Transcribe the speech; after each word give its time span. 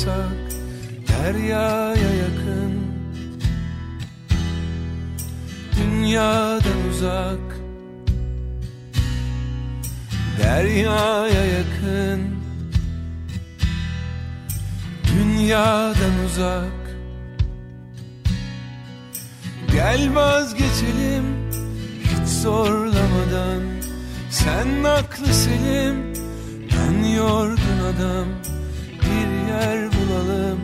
yasak 0.00 0.32
Deryaya 1.08 2.10
yakın. 2.14 2.80
Dünyadan 5.76 6.88
uzak 6.90 7.60
Deryaya 10.42 11.44
yakın. 11.44 12.20
Dünyadan 15.04 16.24
uzak. 16.26 16.80
Gel 19.72 20.14
vazgeçelim 20.14 21.24
hiç 22.04 22.28
zorlamadan. 22.28 23.62
Sen 24.30 24.84
aklı 24.84 25.34
selim 25.34 26.12
ben 26.72 27.08
yorgun 27.08 27.78
adam. 27.94 28.26
Bir 29.02 29.48
yer 29.52 29.89
bulalım 30.10 30.58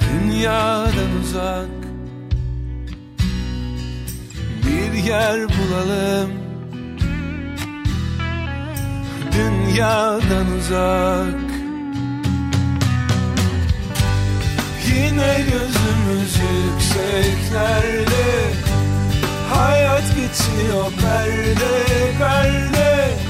Dünyadan 0.00 1.20
uzak 1.22 1.80
Bir 4.66 4.92
yer 4.92 5.40
bulalım. 5.48 6.30
Dünyadan 9.32 10.46
uzak. 10.58 11.40
Yine 14.86 15.36
gözümüz 15.38 16.36
yükseklerde. 16.36 18.26
Hayat 19.54 20.04
geçiyor 20.16 20.92
perde 21.00 22.12
perde 22.18 23.29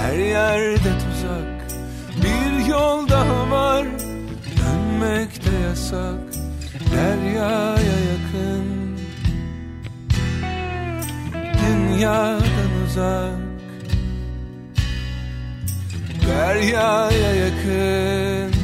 her 0.00 0.18
yerde 0.18 0.92
tuzak 0.98 1.60
Bir 2.22 2.66
yol 2.66 3.08
daha 3.08 3.50
var. 3.50 3.86
Dönmek 4.58 5.44
de 5.44 5.56
yasak 5.68 6.20
Deryaya 6.94 7.98
yakın. 8.10 8.98
Dünyadan 11.60 12.72
uzak 12.86 13.40
Deryaya 16.28 17.34
yakın. 17.34 18.54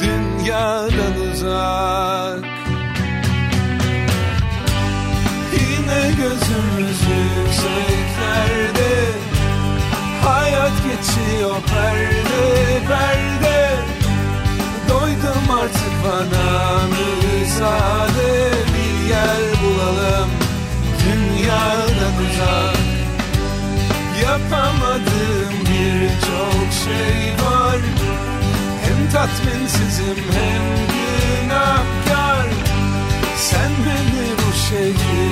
Dünyadan 0.00 1.30
uzak 1.32 2.53
gözümüz 6.16 7.00
yükseklerde. 7.00 8.94
Hayat 10.24 10.72
geçiyor 10.84 11.54
perde 11.66 12.44
perde. 12.88 13.76
Doydum 14.88 15.50
artık 15.60 15.92
bana 16.04 16.80
müsaade. 16.86 18.50
Bir 18.74 19.08
yer 19.08 19.42
bulalım 19.62 20.30
dünyadan 21.04 22.14
uzak. 22.24 22.76
Yapamadığım 24.22 25.54
birçok 25.60 26.72
şey 26.84 27.46
var. 27.46 27.78
Hem 28.84 29.10
tatminsizim 29.12 30.24
hem 30.32 30.62
günahkar. 30.92 32.46
Sen 33.36 33.70
beni 33.86 34.26
bu 34.38 34.52
şehirden 34.68 35.23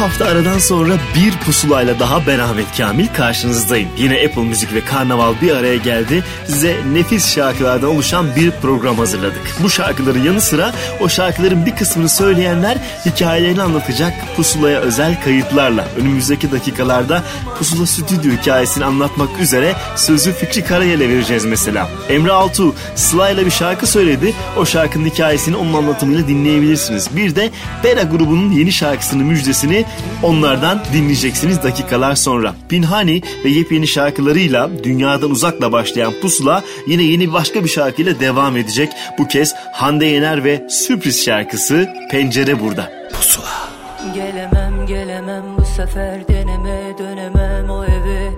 hafta 0.00 0.24
aradan 0.24 0.58
sonra 0.58 0.92
bir 1.14 1.32
pusulayla 1.46 1.98
daha 1.98 2.26
ben 2.26 2.38
Ahmet 2.38 2.76
Kamil 2.76 3.06
karşınızdayım. 3.06 3.88
Yine 3.96 4.14
Apple 4.26 4.42
Müzik 4.42 4.74
ve 4.74 4.84
Karnaval 4.84 5.34
bir 5.42 5.52
araya 5.52 5.76
geldi. 5.76 6.24
Size 6.46 6.76
nefis 6.92 7.34
şarkılardan 7.34 7.90
oluşan 7.90 8.36
bir 8.36 8.50
program 8.50 8.96
hazırladık. 8.96 9.56
Bu 9.62 9.70
şarkıların 9.70 10.22
yanı 10.22 10.40
sıra 10.40 10.72
o 11.00 11.08
şarkıların 11.08 11.66
bir 11.66 11.76
kısmını 11.76 12.08
söyleyenler 12.08 12.78
hikayelerini 13.06 13.62
anlatacak 13.62 14.12
pusulaya 14.36 14.80
özel 14.80 15.22
kayıtlarla. 15.24 15.88
Önümüzdeki 16.00 16.52
dakikalarda 16.52 17.22
pusula 17.58 17.86
stüdyo 17.86 18.32
hikayesini 18.32 18.84
anlatmak 18.84 19.40
üzere 19.40 19.74
sözü 19.96 20.32
Fikri 20.32 20.64
Karayel'e 20.64 21.08
vereceğiz 21.08 21.44
mesela. 21.44 21.88
Emre 22.08 22.32
Altuğ 22.32 22.74
Sıla'yla 22.94 23.46
bir 23.46 23.50
şarkı 23.50 23.86
söyledi. 23.86 24.34
O 24.56 24.66
şarkının 24.66 25.04
hikayesini 25.04 25.56
onun 25.56 25.74
anlatımıyla 25.74 26.28
dinleyebilirsiniz. 26.28 27.16
Bir 27.16 27.36
de 27.36 27.50
Bera 27.84 28.02
grubunun 28.02 28.50
yeni 28.50 28.72
şarkısının 28.72 29.26
müjdesini 29.26 29.87
onlardan 30.22 30.82
dinleyeceksiniz 30.92 31.62
dakikalar 31.62 32.14
sonra. 32.14 32.54
Pinhani 32.68 33.22
ve 33.44 33.48
yepyeni 33.48 33.86
şarkılarıyla 33.86 34.70
dünyadan 34.84 35.30
uzakla 35.30 35.72
başlayan 35.72 36.12
Pusula 36.22 36.62
yine 36.86 37.02
yeni 37.02 37.32
başka 37.32 37.64
bir 37.64 37.68
şarkıyla 37.68 38.20
devam 38.20 38.56
edecek. 38.56 38.92
Bu 39.18 39.28
kez 39.28 39.54
Hande 39.72 40.06
Yener 40.06 40.44
ve 40.44 40.66
sürpriz 40.70 41.24
şarkısı 41.24 41.88
Pencere 42.10 42.60
Burada. 42.60 42.90
Pusula. 43.12 43.68
Gelemem 44.14 44.86
gelemem 44.86 45.44
bu 45.58 45.64
sefer 45.64 46.28
deneme 46.28 46.98
dönemem 46.98 47.70
o 47.70 47.84
eve 47.84 48.30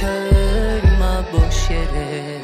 Çağırma 0.00 1.24
boş 1.32 1.70
yere 1.70 2.38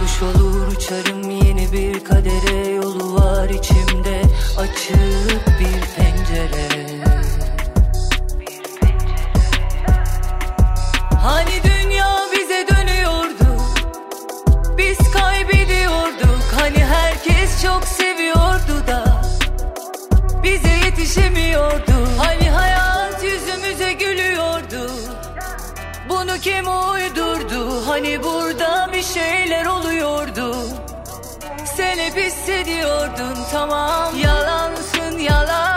Kuş 0.00 0.22
olur 0.22 0.66
uçarım 0.66 1.30
yeni 1.30 1.72
bir 1.72 2.04
kadere 2.04 2.70
Yolu 2.70 3.14
var 3.14 3.48
içimde 3.48 4.21
açık 4.62 5.46
bir 5.60 5.80
pencere 5.96 6.68
Hani 11.22 11.62
dünya 11.64 12.18
bize 12.32 12.66
dönüyordu 12.68 13.62
Biz 14.78 14.98
kaybediyorduk. 15.10 16.44
Hani 16.60 16.84
herkes 16.84 17.62
çok 17.62 17.84
seviyordu 17.84 18.86
da 18.86 19.22
Bize 20.42 20.72
yetişemiyordu. 20.84 21.92
Hani 22.18 22.50
hayat 22.50 23.24
yüzümüze 23.24 23.92
gülüyordu 23.92 24.90
Bunu 26.08 26.38
kim 26.38 26.66
uydurdu? 26.66 27.86
Hani 27.86 28.22
burada 28.22 28.90
bir 28.92 29.02
şeyler 29.02 29.66
oluyordu. 29.66 30.56
Sen 31.76 31.98
hep 31.98 32.16
hissediyordun 32.16 33.36
tamam. 33.52 34.14
Yalansın 34.18 35.18
yalan 35.18 35.71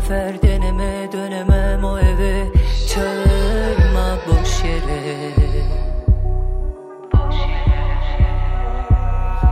sefer 0.00 0.42
deneme 0.42 1.12
dönemem 1.12 1.84
o 1.84 1.98
eve 1.98 2.46
Çağırma 2.94 4.18
boş 4.26 4.64
yere. 4.64 5.32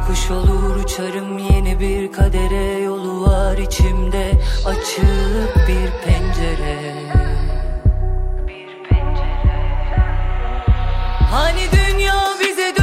Kuş 0.06 0.31
olur 0.31 0.76
uçarım 0.76 1.38
yeni 1.38 1.81
bir 1.81 2.12
kadere. 2.12 2.78
Yolu 2.78 3.26
var 3.26 3.58
içimde 3.58 4.31
açık 4.66 5.69
bir 5.69 5.90
pencere. 6.04 6.92
Hani 11.31 11.62
dünya 11.72 12.25
bize 12.40 12.75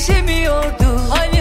yetişemiyordu 0.00 1.00
Hani 1.10 1.39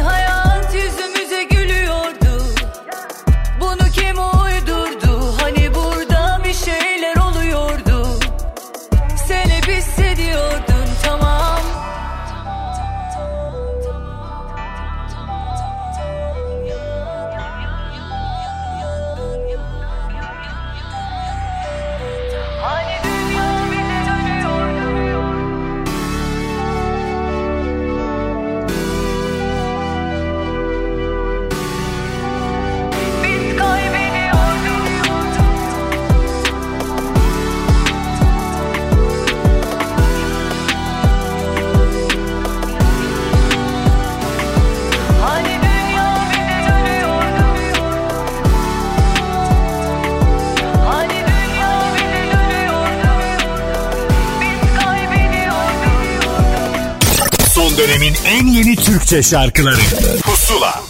Türkçe 58.84 59.24
şarkıları. 59.24 59.82
Pusula. 60.24 60.82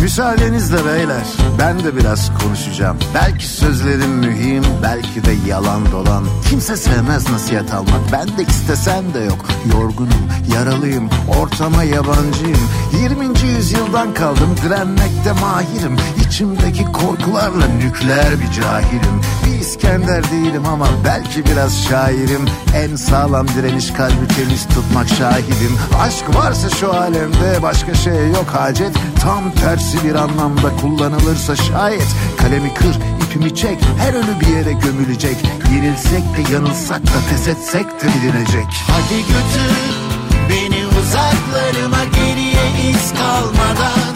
Müsaadenizle 0.00 0.84
beyler 0.86 1.41
ben 1.62 1.84
de 1.84 1.96
biraz 1.96 2.30
konuşacağım. 2.38 2.98
Belki 3.14 3.46
sözlerim 3.46 4.10
mühim 4.10 4.64
belki 4.82 5.24
de 5.24 5.32
yalan 5.48 5.92
dolan. 5.92 6.24
Kimse 6.50 6.76
sevmez 6.76 7.30
nasihat 7.30 7.74
almak 7.74 8.00
ben 8.12 8.28
de 8.28 8.42
istesem 8.42 9.14
de 9.14 9.18
yok. 9.18 9.46
Yorgunum 9.72 10.28
yaralıyım 10.54 11.10
ortama 11.38 11.82
yabancıyım. 11.82 12.60
20. 13.02 13.40
yüzyıldan 13.40 14.14
kaldım 14.14 14.56
direnmekte 14.64 15.32
mahirim. 15.40 15.96
İçimdeki 16.26 16.84
korkularla 16.84 17.66
nükleer 17.66 18.40
bir 18.40 18.60
cahilim. 18.60 19.20
Bir 19.46 19.60
İskender 19.60 20.24
değilim 20.30 20.66
ama 20.66 20.86
belki 21.04 21.44
biraz 21.44 21.84
şairim. 21.84 22.44
En 22.74 22.96
sağlam 22.96 23.48
direniş 23.48 23.90
kalbi 23.90 24.28
temiz 24.36 24.68
tutmak 24.68 25.08
şahidim. 25.08 25.78
Aşk 26.00 26.34
varsa 26.34 26.70
şu 26.70 26.92
alemde 26.94 27.62
başka 27.62 27.94
şey 27.94 28.28
yok 28.28 28.46
hacet. 28.52 28.92
Tam 29.22 29.50
tersi 29.50 30.04
bir 30.04 30.14
anlamda 30.14 30.76
kullanılırsa 30.80 31.56
şayet. 31.56 32.06
Kalemi 32.36 32.74
kır, 32.74 32.96
ipimi 33.24 33.54
çek, 33.54 33.78
her 33.98 34.14
ölü 34.14 34.40
bir 34.40 34.46
yere 34.46 34.72
gömülecek. 34.72 35.36
Yenilsek 35.74 36.22
de 36.22 36.52
yanılsak 36.52 37.02
da 37.02 37.20
pes 37.30 37.48
etsek 37.48 37.86
de 37.86 38.06
bilinecek. 38.06 38.66
Hadi 38.88 39.18
götür 39.18 40.02
beni 40.48 40.86
uzaklarıma 40.86 42.04
geriye 42.04 42.90
iz 42.90 43.12
kalmadan 43.14 44.12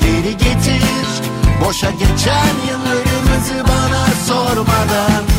Geri 0.00 0.36
getir 0.36 0.82
boşa 1.64 1.90
geçen 1.90 2.54
yıllarımızı 2.68 3.64
bana 3.68 4.06
sormadan 4.26 5.35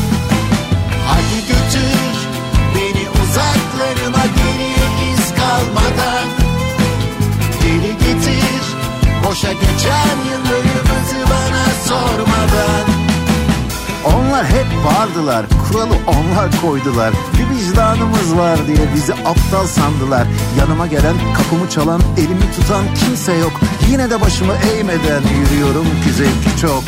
Vardılar, 14.84 15.46
kuralı 15.48 15.94
onlar 16.06 16.60
koydular. 16.62 17.12
Bir 17.38 17.56
vicdanımız 17.56 18.36
var 18.36 18.66
diye 18.66 18.94
bizi 18.94 19.14
aptal 19.14 19.66
sandılar. 19.66 20.26
Yanıma 20.58 20.86
gelen, 20.86 21.14
kapımı 21.36 21.70
çalan, 21.70 22.00
elimi 22.16 22.52
tutan 22.56 22.84
kimse 22.94 23.32
yok. 23.32 23.52
Yine 23.90 24.10
de 24.10 24.20
başımı 24.20 24.52
eğmeden 24.52 25.22
yürüyorum 25.40 25.84
ki 25.84 26.12
zevki 26.12 26.60
çok. 26.60 26.82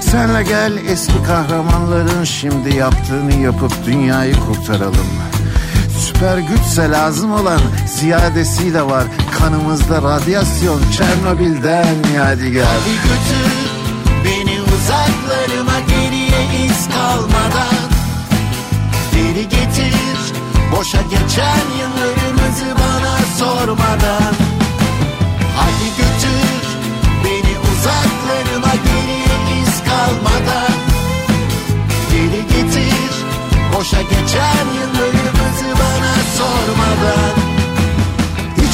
Senle 0.00 0.42
gel 0.42 0.72
eski 0.88 1.22
kahramanların 1.26 2.24
şimdi 2.24 2.76
yaptığını 2.76 3.34
yapıp 3.34 3.86
dünyayı 3.86 4.34
kurtaralım. 4.34 5.06
Süper 5.98 6.38
güçse 6.38 6.90
lazım 6.90 7.32
olan 7.32 7.60
ziyadesi 7.86 8.74
de 8.74 8.82
var. 8.82 9.04
Kanımızda 9.38 10.02
radyasyon 10.02 10.80
Çernobil'den 10.96 11.96
yadigar. 12.16 12.66
Hadi 12.66 12.94
götür 12.94 13.68
beni 14.24 14.60
uzaklarıma 14.62 15.78
Elimde 16.38 16.64
iz 16.64 16.88
kalmadan. 16.88 17.88
Geri 19.12 19.48
getir 19.48 20.18
Boşa 20.72 21.02
geçen 21.02 21.64
yıllarımızı 21.80 22.74
bana 22.78 23.18
sormadan. 23.38 24.34
Hadi 25.56 25.88
götür 25.98 26.62
Beni 27.24 27.54
uzaklarıma 27.72 28.74
geriye 28.74 29.62
iz 29.62 29.84
kalmadan. 29.84 30.74
Geri 32.12 32.42
getir 32.46 33.12
Boşa 33.76 34.02
geçen 34.02 34.66
yıllarımızı 34.78 35.66
bana 35.80 36.14
sormadan. 36.38 37.47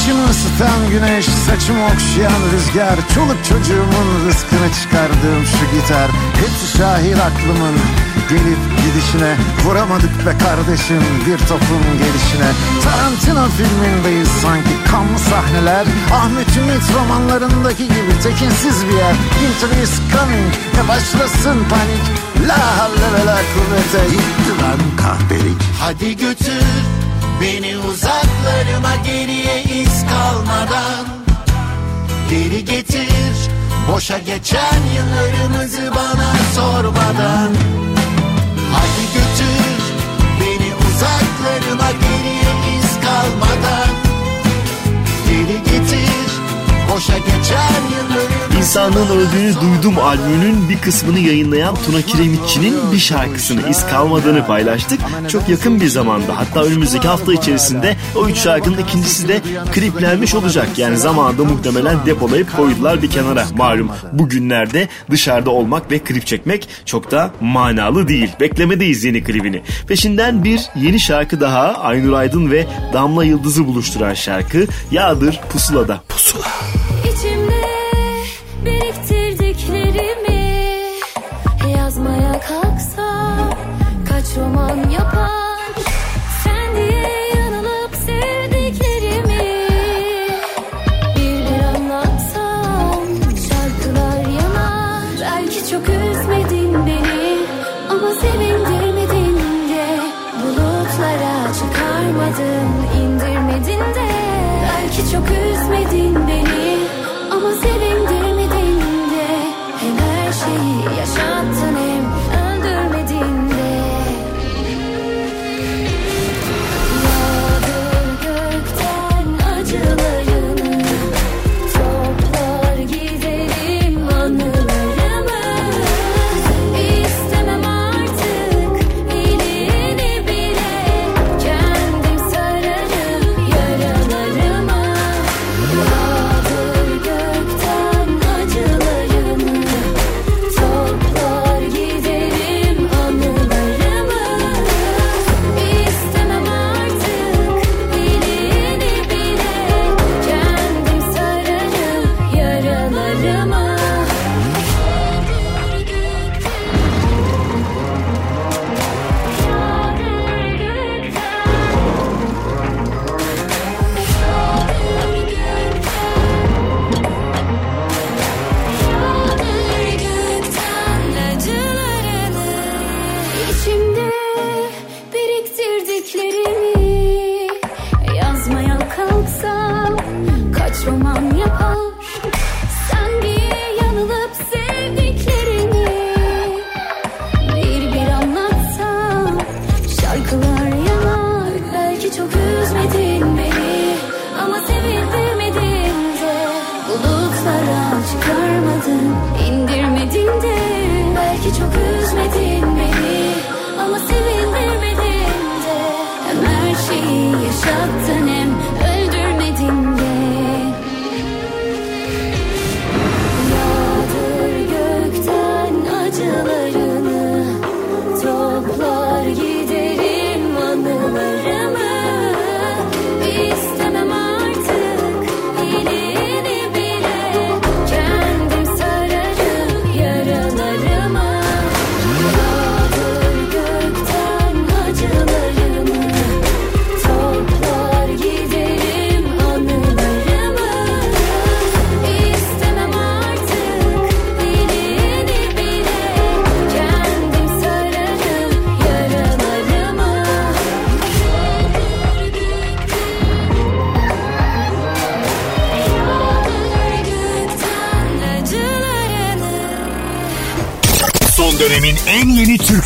Tenimi 0.05 0.29
ısıtan 0.29 0.89
güneş, 0.91 1.25
saçımı 1.25 1.85
okşayan 1.85 2.41
rüzgar 2.53 2.97
Çoluk 3.15 3.39
çocuğumun 3.49 4.07
rızkını 4.27 4.69
çıkardığım 4.81 5.43
şu 5.45 5.65
gitar 5.75 6.09
Hepsi 6.41 6.77
şahit 6.77 7.17
aklımın 7.17 7.75
gelip 8.29 8.61
gidişine 8.81 9.35
Vuramadık 9.65 10.25
be 10.25 10.33
kardeşim 10.45 11.03
bir 11.25 11.37
topun 11.37 11.83
gelişine. 12.01 12.49
Tarantino 12.83 13.45
filmindeyiz 13.57 14.29
sanki 14.41 14.75
kanlı 14.91 15.19
sahneler 15.19 15.85
Ahmet 16.13 16.57
Ümit 16.57 16.85
romanlarındaki 16.95 17.83
gibi 17.83 18.13
tekinsiz 18.23 18.87
bir 18.87 18.97
yer. 18.97 19.15
Winter 19.39 19.83
is 19.83 19.93
coming 20.13 20.51
ve 20.77 20.87
başlasın 20.87 21.57
panik. 21.69 22.05
La 22.47 22.77
havle 22.77 23.07
ve 23.15 23.25
la 23.25 23.39
kuvvete. 23.53 24.09
Gitti 24.11 24.53
lan 24.61 24.79
kahpelik. 25.01 25.61
Hadi 25.79 26.17
götür 26.17 26.94
beni 27.41 27.77
uzaklarıma 27.77 28.95
geriye 29.05 29.63
iz 29.63 30.05
kalmadan. 30.07 31.05
Geri 32.29 32.65
getir 32.65 33.35
boşa 33.91 34.17
geçen 34.17 34.81
yıllarımızı 34.95 35.91
bana 35.95 36.33
sormadan. 36.55 37.51
Hadi 38.73 39.05
götür 39.13 39.81
beni 40.39 40.71
uzaklarıma 40.87 41.91
geriye 41.91 42.77
iz 42.77 42.91
kalmadan. 43.05 43.89
Geri 45.27 45.63
getir 45.63 46.31
boşa 46.91 47.17
geçen 47.17 47.81
yıllarımızı 47.95 48.44
İnsanlığın 48.65 49.09
öldüğünü 49.09 49.53
duydum 49.61 49.99
albümünün 49.99 50.69
bir 50.69 50.77
kısmını 50.77 51.19
yayınlayan 51.19 51.75
Tuna 51.75 52.01
Kiremitçi'nin 52.01 52.91
bir 52.91 52.99
şarkısını 52.99 53.69
iz 53.69 53.87
kalmadığını 53.87 54.45
paylaştık. 54.45 54.99
Çok 55.29 55.49
yakın 55.49 55.81
bir 55.81 55.87
zamanda 55.87 56.37
hatta 56.37 56.63
önümüzdeki 56.63 57.07
hafta 57.07 57.33
içerisinde 57.33 57.95
o 58.15 58.27
üç 58.27 58.37
şarkının 58.37 58.77
ikincisi 58.77 59.27
de 59.27 59.41
kliplenmiş 59.71 60.35
olacak. 60.35 60.67
Yani 60.77 60.97
zamanında 60.97 61.43
muhtemelen 61.43 62.05
depolayıp 62.05 62.55
koydular 62.55 63.01
bir 63.01 63.09
kenara. 63.09 63.45
Malum 63.57 63.91
bugünlerde 64.13 64.87
dışarıda 65.11 65.49
olmak 65.49 65.91
ve 65.91 65.99
klip 65.99 66.27
çekmek 66.27 66.69
çok 66.85 67.11
da 67.11 67.31
manalı 67.41 68.07
değil. 68.07 68.29
Beklemedeyiz 68.39 69.03
yeni 69.03 69.23
klibini. 69.23 69.61
Peşinden 69.87 70.43
bir 70.43 70.61
yeni 70.75 70.99
şarkı 70.99 71.41
daha 71.41 71.73
Aynur 71.73 72.13
Aydın 72.13 72.51
ve 72.51 72.67
Damla 72.93 73.23
Yıldız'ı 73.23 73.67
buluşturan 73.67 74.13
şarkı 74.13 74.67
Yağdır 74.91 75.39
Pusula'da. 75.49 76.01
Pusula. 76.09 76.45
İçimde 76.45 76.84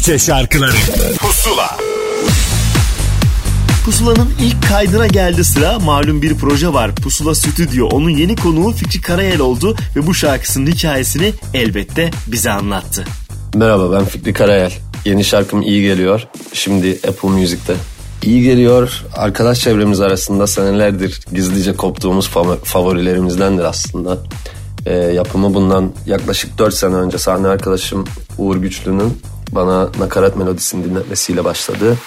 Türkçe 0.10 0.26
şarkıları 0.26 0.72
Pusula 1.20 1.78
Pusula'nın 3.86 4.30
ilk 4.42 4.68
kaydına 4.70 5.08
geldi 5.08 5.44
sıra. 5.44 5.80
Malum 5.80 6.22
bir 6.22 6.36
proje 6.36 6.74
var. 6.74 6.96
Pusula 6.96 7.36
Stüdyo. 7.36 7.88
Onun 7.88 8.10
yeni 8.10 8.36
konuğu 8.36 8.72
Fikri 8.72 9.02
Karayel 9.02 9.40
oldu 9.40 9.76
ve 9.96 10.08
bu 10.08 10.14
şarkısının 10.14 10.68
hikayesini 10.68 11.34
elbette 11.54 12.12
bize 12.28 12.52
anlattı. 12.52 13.06
Merhaba 13.56 13.92
ben 13.92 14.06
Fikri 14.06 14.34
Karayel. 14.34 14.74
Yeni 15.06 15.24
şarkım 15.24 15.62
iyi 15.62 15.82
geliyor. 15.82 16.28
Şimdi 16.54 17.00
Apple 17.08 17.30
Music'te. 17.30 17.74
İyi 18.24 18.44
geliyor. 18.44 19.04
Arkadaş 19.16 19.60
çevremiz 19.60 20.02
arasında 20.02 20.48
senelerdir 20.48 21.20
gizlice 21.34 21.76
koptuğumuz 21.76 22.28
fav- 22.28 22.64
favorilerimizdendir 22.64 23.64
aslında. 23.64 24.18
Ee, 24.86 24.94
yapımı 24.94 25.54
bundan 25.54 25.92
yaklaşık 26.06 26.58
4 26.58 26.74
sene 26.74 26.96
önce 26.96 27.18
sahne 27.18 27.48
arkadaşım 27.48 28.06
Uğur 28.38 28.56
Güçlü'nün 28.58 29.22
bana 29.52 29.90
nakarat 30.00 30.36
melodisini 30.36 30.86
dinletmesiyle 30.86 31.46
başladı. 31.46 31.98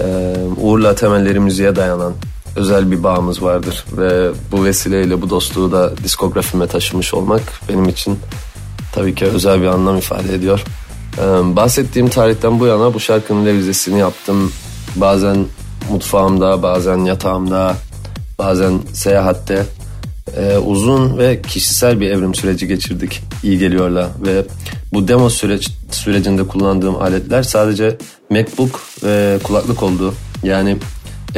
Ee, 0.00 0.34
Uğur'la 0.56 0.94
temelleri 0.94 1.40
müziğe 1.40 1.76
dayanan 1.76 2.12
özel 2.56 2.90
bir 2.90 3.02
bağımız 3.02 3.42
vardır 3.42 3.84
ve 3.92 4.30
bu 4.52 4.64
vesileyle 4.64 5.22
bu 5.22 5.30
dostluğu 5.30 5.72
da 5.72 5.96
diskografime 6.04 6.66
taşımış 6.66 7.14
olmak 7.14 7.42
benim 7.68 7.88
için 7.88 8.18
tabii 8.92 9.14
ki 9.14 9.24
özel 9.24 9.60
bir 9.60 9.66
anlam 9.66 9.98
ifade 9.98 10.34
ediyor. 10.34 10.64
Ee, 11.18 11.22
bahsettiğim 11.56 12.08
tarihten 12.08 12.60
bu 12.60 12.66
yana 12.66 12.94
bu 12.94 13.00
şarkının 13.00 13.46
revizesini 13.46 13.98
yaptım. 13.98 14.52
Bazen 14.96 15.46
mutfağımda, 15.90 16.62
bazen 16.62 16.98
yatağımda, 16.98 17.76
bazen 18.38 18.80
seyahatte 18.92 19.66
Ee, 20.36 20.58
uzun 20.58 21.18
ve 21.18 21.42
kişisel 21.42 22.00
bir 22.00 22.10
evrim 22.10 22.34
süreci 22.34 22.68
geçirdik 22.68 23.22
iyi 23.42 23.58
geliyorla 23.58 24.10
ve 24.26 24.44
bu 24.92 25.08
demo 25.08 25.30
süreç 25.30 25.70
sürecinde 25.90 26.46
kullandığım 26.46 26.96
aletler 26.96 27.42
sadece 27.42 27.98
MacBook 28.30 28.80
ve 29.04 29.38
kulaklık 29.42 29.82
oldu. 29.82 30.14
Yani 30.42 30.76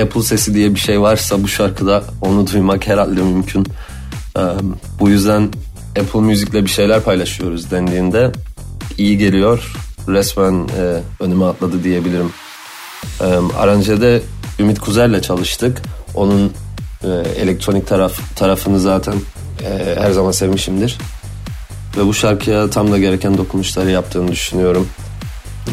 Apple 0.02 0.22
sesi 0.22 0.54
diye 0.54 0.74
bir 0.74 0.80
şey 0.80 1.00
varsa 1.00 1.42
bu 1.42 1.48
şarkıda 1.48 2.04
onu 2.20 2.46
duymak 2.46 2.86
herhalde 2.86 3.22
mümkün. 3.22 3.66
Ee, 4.38 4.40
bu 5.00 5.08
yüzden 5.08 5.50
Apple 6.00 6.20
Music'le 6.20 6.52
bir 6.64 6.70
şeyler 6.70 7.00
paylaşıyoruz 7.00 7.70
dendiğinde 7.70 8.32
iyi 8.98 9.18
geliyor. 9.18 9.72
Resmen 10.08 10.68
e, 10.78 11.00
önüme 11.20 11.44
atladı 11.44 11.84
diyebilirim. 11.84 12.32
E, 13.20 13.24
aranjede 13.58 14.22
Ümit 14.58 14.78
Kuzer'le 14.78 15.22
çalıştık. 15.22 15.82
Onun 16.14 16.52
e, 17.02 17.08
elektronik 17.36 17.86
taraf 17.86 18.36
tarafını 18.36 18.80
zaten 18.80 19.14
e, 19.64 19.96
her 20.00 20.10
zaman 20.10 20.30
sevmişimdir. 20.30 20.98
Ve 21.96 22.06
bu 22.06 22.14
şarkıya 22.14 22.70
tam 22.70 22.92
da 22.92 22.98
gereken 22.98 23.38
dokunuşları 23.38 23.90
yaptığını 23.90 24.32
düşünüyorum. 24.32 24.88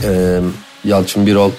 E, 0.04 0.40
Yalçın 0.84 1.28
Birol 1.28 1.51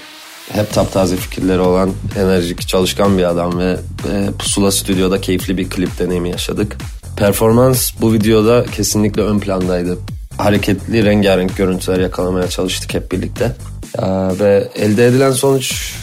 hep 0.53 0.73
taptaze 0.73 1.17
fikirleri 1.17 1.61
olan 1.61 1.91
enerjik, 2.17 2.69
çalışkan 2.69 3.19
bir 3.19 3.25
adam 3.25 3.59
ve 3.59 3.77
e, 4.13 4.31
Pusula 4.39 4.71
Stüdyo'da 4.71 5.21
keyifli 5.21 5.57
bir 5.57 5.71
klip 5.71 5.99
deneyimi 5.99 6.31
yaşadık. 6.31 6.77
Performans 7.17 7.93
bu 8.01 8.13
videoda 8.13 8.65
kesinlikle 8.65 9.23
ön 9.23 9.39
plandaydı. 9.39 9.99
Hareketli, 10.39 11.05
rengarenk 11.05 11.57
görüntüler 11.57 12.01
yakalamaya 12.01 12.49
çalıştık 12.49 12.95
hep 12.95 13.13
birlikte. 13.13 13.57
Ee, 13.99 14.03
ve 14.41 14.69
elde 14.77 15.07
edilen 15.07 15.33
sonuç 15.33 15.95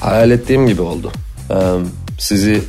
hayal 0.00 0.30
ettiğim 0.30 0.66
gibi 0.66 0.82
oldu. 0.82 1.12
Ee, 1.50 1.54
sizi 2.18 2.62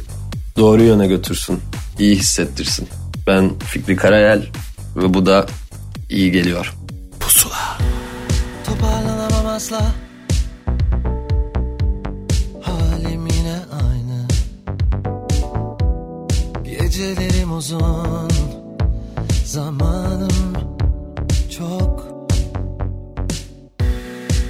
doğru 0.58 0.84
yöne 0.84 1.08
götürsün, 1.08 1.60
iyi 2.00 2.16
hissettirsin. 2.16 2.88
Ben 3.28 3.52
Fikri 3.60 3.96
Karayel 3.96 4.46
ve 4.96 5.14
bu 5.14 5.26
da 5.26 5.46
iyi 6.10 6.32
geliyor. 6.32 6.76
Pusula. 7.20 7.78
Toparlanamam 8.66 9.46
asla. 9.48 9.82
Halim 12.62 13.28
yine 13.28 13.60
aynı. 13.84 14.28
Gecelerim 16.64 17.58
uzun. 17.58 18.30
Zamanım 19.46 20.54
çok. 21.58 22.08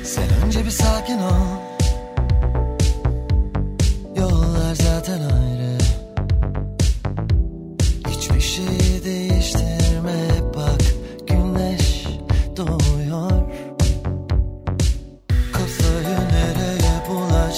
Sen 0.03 0.29
önce 0.46 0.65
bir 0.65 0.72
sakin 0.72 1.19
ol 1.19 1.68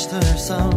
yaştırsam 0.02 0.72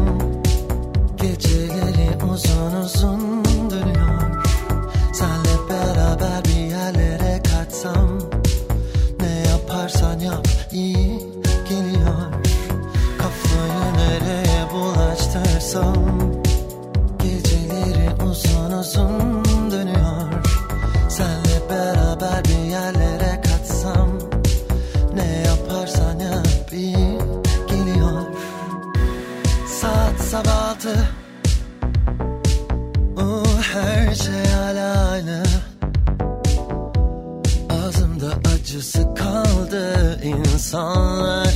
insanlar 40.75 41.55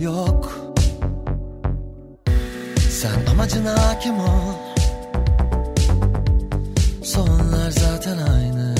yok. 0.00 0.52
Sen 2.90 3.26
amacına 3.32 3.86
hakim 3.86 4.18
ol. 4.20 4.54
Sonlar 7.04 7.70
zaten 7.70 8.18
aynı. 8.18 8.74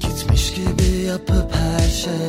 Gitmiş 0.00 0.54
gibi 0.54 0.96
yapıp 1.06 1.54
her 1.54 1.88
şey 1.88 2.27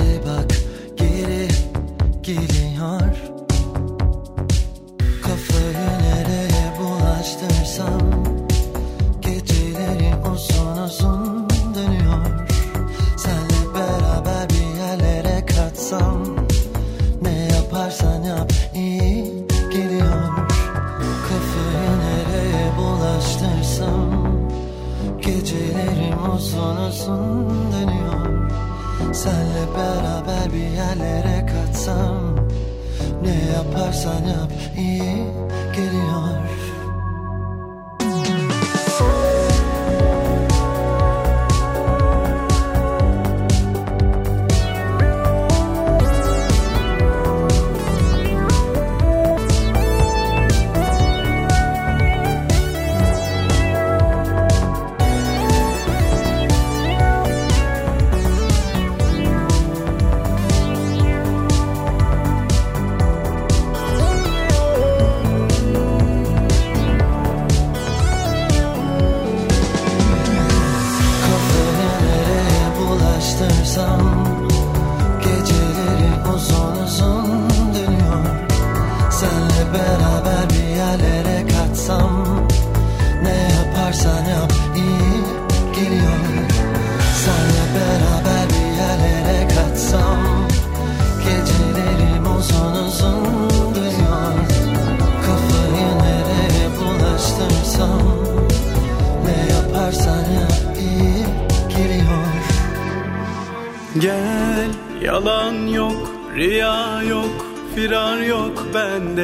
Uzun 26.40 27.72
dönüyor 27.72 28.50
Senle 29.14 29.68
beraber 29.76 30.54
bir 30.54 30.78
yerlere 30.78 31.46
kaçsam 31.46 32.36
Ne 33.24 33.52
yaparsan 33.54 34.24
yap 34.24 34.52
iyi 34.78 35.26
geliyor 35.76 36.49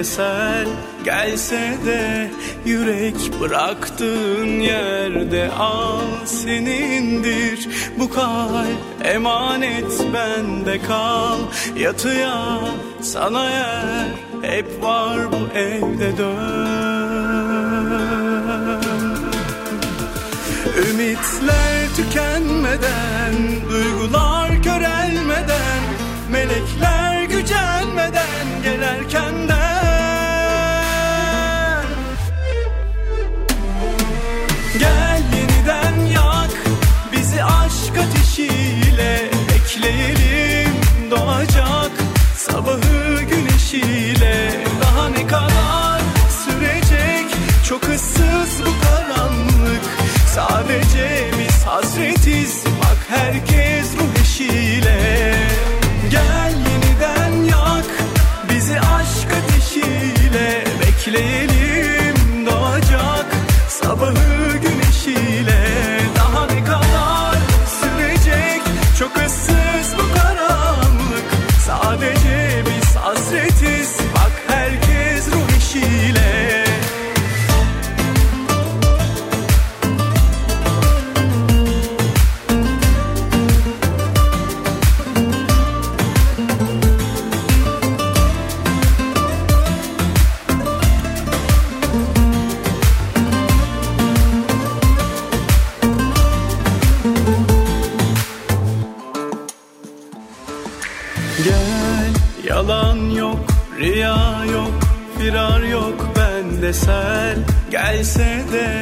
sel 0.06 0.68
Gelse 1.04 1.78
de 1.86 2.32
yürek 2.66 3.16
bıraktığın 3.42 4.60
yerde 4.60 5.50
al 5.60 6.26
senindir. 6.26 7.70
Bu 8.00 8.10
kalp 8.10 8.68
emanet 9.04 10.06
bende 10.14 10.82
kal. 10.82 11.38
Yatıya 11.78 12.60
sana 13.02 13.50
yer 13.50 14.08
hep 14.42 14.84
var 14.84 15.32
bu 15.32 15.58
evde 15.58 16.18
dön. 16.18 17.56
Ümitler 20.90 21.96
tükenmeden, 21.96 23.34
duygular 23.70 24.64
körelmeden 24.64 25.96
Melekler 26.32 27.24
gücenmeden 27.24 28.48
gelerkenden 28.64 29.35
yalan 102.66 103.10
yok 103.10 103.40
riya 103.80 104.46
yok 104.54 104.74
firar 105.18 105.62
yok 105.62 106.10
bende 106.16 106.74
sel. 106.74 107.38
Gelse 107.72 108.42
de 108.54 108.82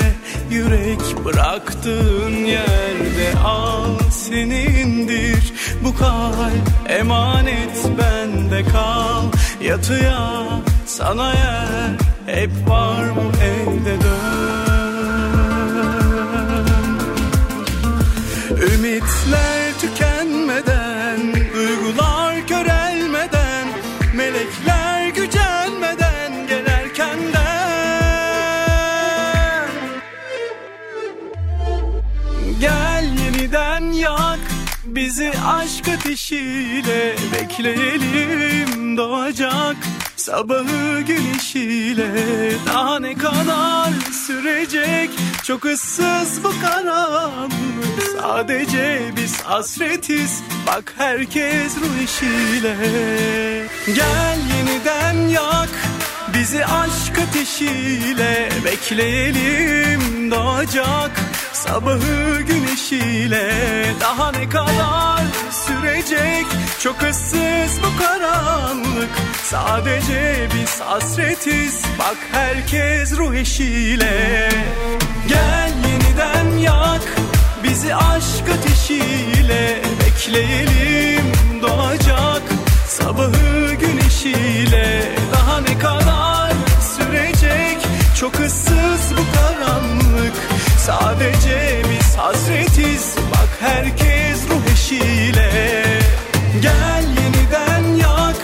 yürek 0.52 1.26
bıraktığın 1.26 2.32
yerde 2.32 3.40
al 3.46 4.00
senindir. 4.12 5.54
Bu 5.84 5.96
kalp 5.96 6.90
emanet 6.90 7.86
bende 7.98 8.64
kal. 8.64 9.24
Yatıya 9.62 10.44
sana 10.86 11.28
yer 11.34 11.98
hep 12.26 12.52
var 12.68 13.06
bu 13.16 13.44
evde 13.44 13.96
dön. 14.04 14.54
Ümitler 18.74 19.53
bizi 35.14 35.32
aşk 35.48 35.88
ateşiyle 35.88 37.16
bekleyelim 37.34 38.98
doğacak 38.98 39.76
sabahı 40.16 41.02
güneşiyle 41.02 42.12
daha 42.66 43.00
ne 43.00 43.16
kadar 43.18 43.90
sürecek? 44.28 45.10
Çok 45.44 45.66
ıssız 45.66 46.44
bu 46.44 46.54
karanlık. 46.62 47.54
Sadece 48.22 49.02
biz 49.18 49.42
hasretiz. 49.42 50.42
Bak 50.68 50.94
herkes 50.98 51.76
ruh 51.78 52.04
eşiyle 52.04 52.76
gel 53.86 54.38
yeniden 54.58 55.28
yak 55.28 55.70
bizi 56.34 56.66
aşk 56.66 57.20
ateşiyle. 57.30 58.50
Bekleyelim 58.66 60.32
doğacak 60.32 61.12
sabahı 61.68 62.42
güneşiyle 62.42 63.52
daha 64.00 64.32
ne 64.32 64.50
kadar 64.50 65.22
sürecek? 65.52 66.46
Çok 66.80 67.04
ıssız 67.04 67.82
bu 67.84 68.04
karanlık 68.04 69.10
sadece 69.44 70.48
biz 70.56 70.82
hasretiz. 70.82 71.82
Bak 72.00 72.18
herkes 72.32 73.18
ruh 73.18 73.36
eşiyle. 73.36 74.50
Gel 75.28 75.72
yeniden 75.88 76.58
yak 76.58 77.02
bizi 77.64 77.96
aşk 77.96 78.44
ateşiyle. 78.60 79.82
Bekleyelim 80.00 81.26
doğacak 81.62 82.42
sabahı 82.88 83.74
güneşiyle. 83.74 85.12
Daha 85.34 85.62
ne 85.62 85.80
kadar 85.80 86.52
sürecek? 86.98 87.78
Çok 88.20 88.40
ıssız 88.40 89.14
bu 89.18 89.38
karanlık 89.38 90.34
sadece 90.86 91.82
biz 91.90 92.18
hasretiz. 92.18 93.16
Bak 93.32 93.50
herkes 93.60 94.50
ruh 94.50 94.74
eşiyle. 94.74 95.50
Gel 96.62 97.04
yeniden 97.24 97.96
yak 97.96 98.42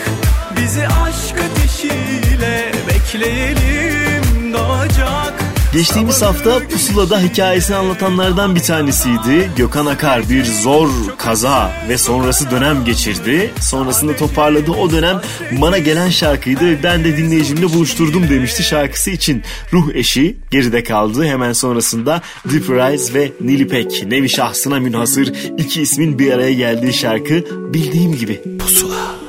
bizi 0.57 0.87
aşk 0.87 1.35
ateşiyle. 1.51 2.71
Bekleyelim 2.87 4.53
doğacak 4.53 5.28
Geçtiğimiz 5.73 6.21
hafta 6.21 6.59
Pusula'da 6.67 7.19
hikayesini 7.19 7.75
anlatanlardan 7.75 8.55
bir 8.55 8.59
tanesiydi. 8.59 9.51
Gökhan 9.57 9.85
Akar 9.85 10.29
bir 10.29 10.45
zor 10.45 10.89
kaza 11.17 11.71
ve 11.89 11.97
sonrası 11.97 12.51
dönem 12.51 12.85
geçirdi. 12.85 13.51
Sonrasında 13.61 14.15
toparladı. 14.15 14.71
O 14.71 14.91
dönem 14.91 15.21
bana 15.51 15.77
gelen 15.77 16.09
şarkıydı. 16.09 16.83
Ben 16.83 17.03
de 17.03 17.17
dinleyicimle 17.17 17.73
buluşturdum 17.73 18.29
demişti 18.29 18.63
şarkısı 18.63 19.11
için. 19.11 19.43
Ruh 19.73 19.95
eşi 19.95 20.37
geride 20.51 20.83
kaldı. 20.83 21.25
Hemen 21.25 21.53
sonrasında 21.53 22.21
Deep 22.45 22.69
Rise 22.69 23.13
ve 23.13 23.31
Nilipek. 23.41 24.03
Nevi 24.07 24.29
şahsına 24.29 24.79
münhasır 24.79 25.33
iki 25.57 25.81
ismin 25.81 26.19
bir 26.19 26.31
araya 26.31 26.53
geldiği 26.53 26.93
şarkı 26.93 27.45
bildiğim 27.73 28.15
gibi 28.15 28.41
Pusula. 28.59 29.28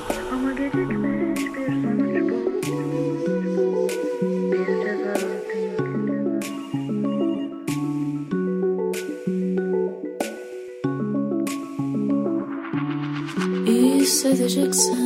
İyi 14.31 15.00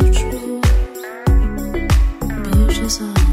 bir 0.00 0.14
sonuç 2.80 2.80
bu 2.82 3.25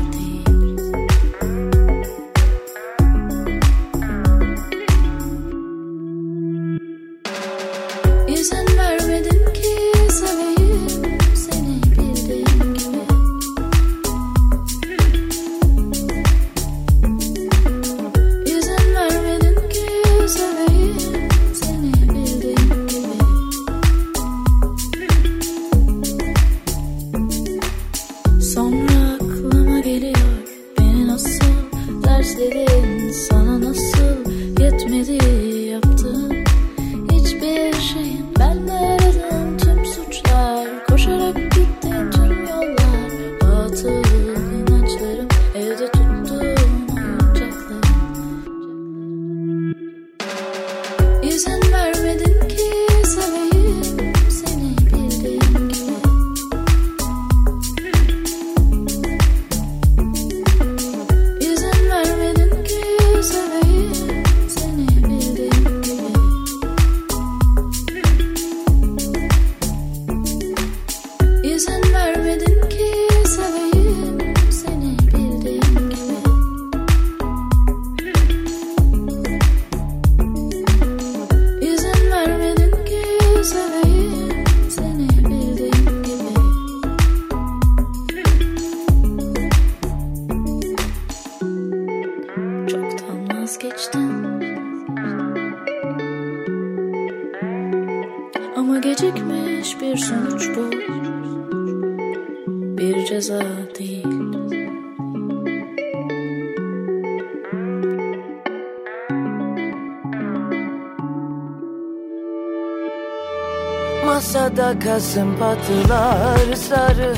Masada 114.93 115.06
kasım 115.06 115.38
patılar 115.39 116.56
sarı 116.56 117.15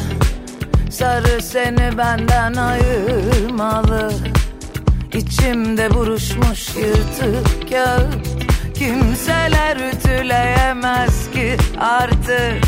Sarı 0.90 1.42
seni 1.42 1.98
benden 1.98 2.54
ayırmalı. 2.54 4.12
İçimde 5.14 5.94
buruşmuş 5.94 6.76
yırtık 6.76 7.70
kağıt 7.70 8.28
Kimseler 8.76 9.76
ütüleyemez 9.76 11.32
ki 11.32 11.58
artık. 11.80 12.64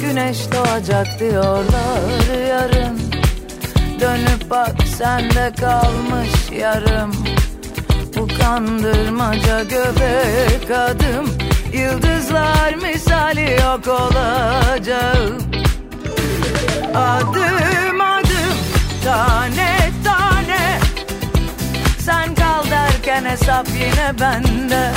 Güneş 0.00 0.38
doğacak 0.52 1.20
diyorlar 1.20 2.46
yarın 2.48 2.98
Dönüp 4.00 4.50
bak 4.50 4.76
sende 4.98 5.52
kalmış 5.60 6.60
yarım. 6.60 7.12
Bu 8.16 8.28
kandırmaca 8.40 9.62
göbek 9.62 10.70
adım 10.70 11.31
Yıldızlar 11.72 12.74
misali 12.74 13.50
yok 13.50 13.88
olacağım. 13.88 15.38
Adım 16.94 18.00
adım 18.00 18.56
tane 19.04 19.90
tane. 20.04 20.78
Sen 21.98 22.34
kal 22.34 22.70
derken 22.70 23.24
hesap 23.24 23.68
yine 23.68 24.20
bende. 24.20 24.92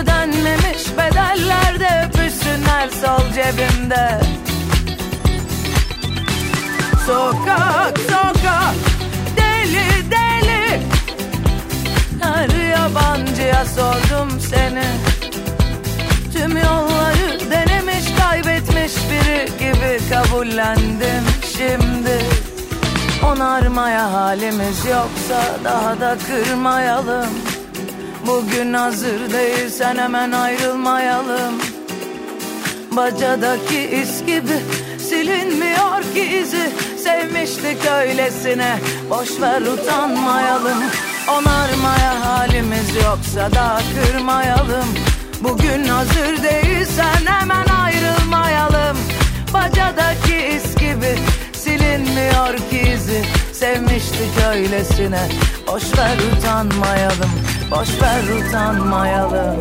Ödenmemiş 0.00 0.88
bedeller 0.98 1.80
de 1.80 2.08
öpüşsünler 2.08 2.88
sol 2.88 3.32
cebimde. 3.34 4.20
Sokak 7.06 7.98
sokak 7.98 8.74
deli 9.36 10.10
deli. 10.10 10.80
Her 12.22 12.70
yabancıya 12.70 13.64
sordum 13.64 14.40
seni 14.40 15.17
Tüm 16.38 16.56
yolları 16.56 17.50
denemiş 17.50 18.04
kaybetmiş 18.20 18.92
biri 19.10 19.48
gibi 19.58 20.10
kabullendim 20.10 21.24
şimdi. 21.56 22.18
Onarmaya 23.26 24.12
halimiz 24.12 24.84
yoksa 24.84 25.64
daha 25.64 26.00
da 26.00 26.16
kırmayalım. 26.26 27.28
Bugün 28.26 28.72
hazır 28.72 29.32
değilsen 29.32 29.96
hemen 29.96 30.32
ayrılmayalım. 30.32 31.54
Bacadaki 32.92 33.80
iz 33.80 34.26
gibi 34.26 34.58
silinmiyor 34.98 36.02
ki 36.14 36.22
izi. 36.22 36.70
Sevmiştik 37.04 37.86
öylesine 37.86 38.78
boş 39.10 39.40
ver 39.40 39.60
utanmayalım. 39.60 40.78
Onarmaya 41.28 42.26
halimiz 42.26 42.94
yoksa 42.94 43.50
daha 43.54 43.78
kırmayalım 43.78 45.07
Bugün 45.40 45.88
hazır 45.88 46.42
değilsen 46.42 47.26
hemen 47.26 47.66
ayrılmayalım. 47.66 48.96
Bacadaki 49.54 50.36
iz 50.36 50.74
gibi 50.74 51.18
silinmiyor 51.52 52.56
ki 52.70 52.80
izi. 52.94 53.24
Sevmiştik 53.52 54.44
öylesine 54.54 55.28
boş 55.66 55.98
ver 55.98 56.16
utanmayalım 56.36 57.30
Boş 57.70 57.88
ver 58.02 58.48
utanmayalım. 58.48 59.56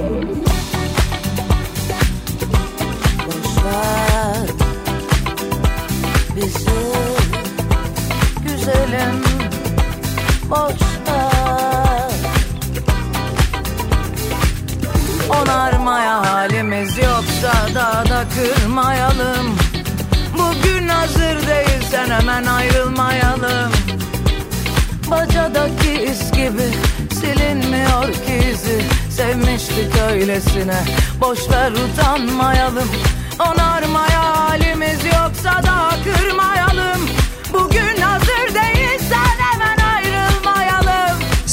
Boş 3.28 3.66
ver 3.66 4.48
bizi 6.36 6.70
güzelim. 8.44 9.24
Boş 10.50 10.97
Onarmaya 15.42 16.34
halimiz 16.34 16.98
yoksa 16.98 17.54
daha 17.76 18.06
da 18.06 18.26
kırmayalım. 18.36 19.58
Bugün 20.34 20.88
hazır 20.88 21.48
değilsen 21.48 22.10
hemen 22.10 22.46
ayrılmayalım. 22.46 23.72
Bacadaki 25.12 25.92
iz 25.92 26.32
gibi 26.32 26.70
silinmiyor 27.20 28.14
ki 28.14 28.50
izi. 28.54 28.82
Sevmiştik 29.10 29.98
öylesine 30.12 30.80
boş 31.22 31.40
ver 31.52 31.72
utanmayalım. 31.72 32.90
Onarmaya 33.40 34.24
halimiz 34.38 35.06
yoksa 35.06 35.64
daha 35.64 35.90
kırmayalım. 36.04 37.10
Bugün 37.54 37.97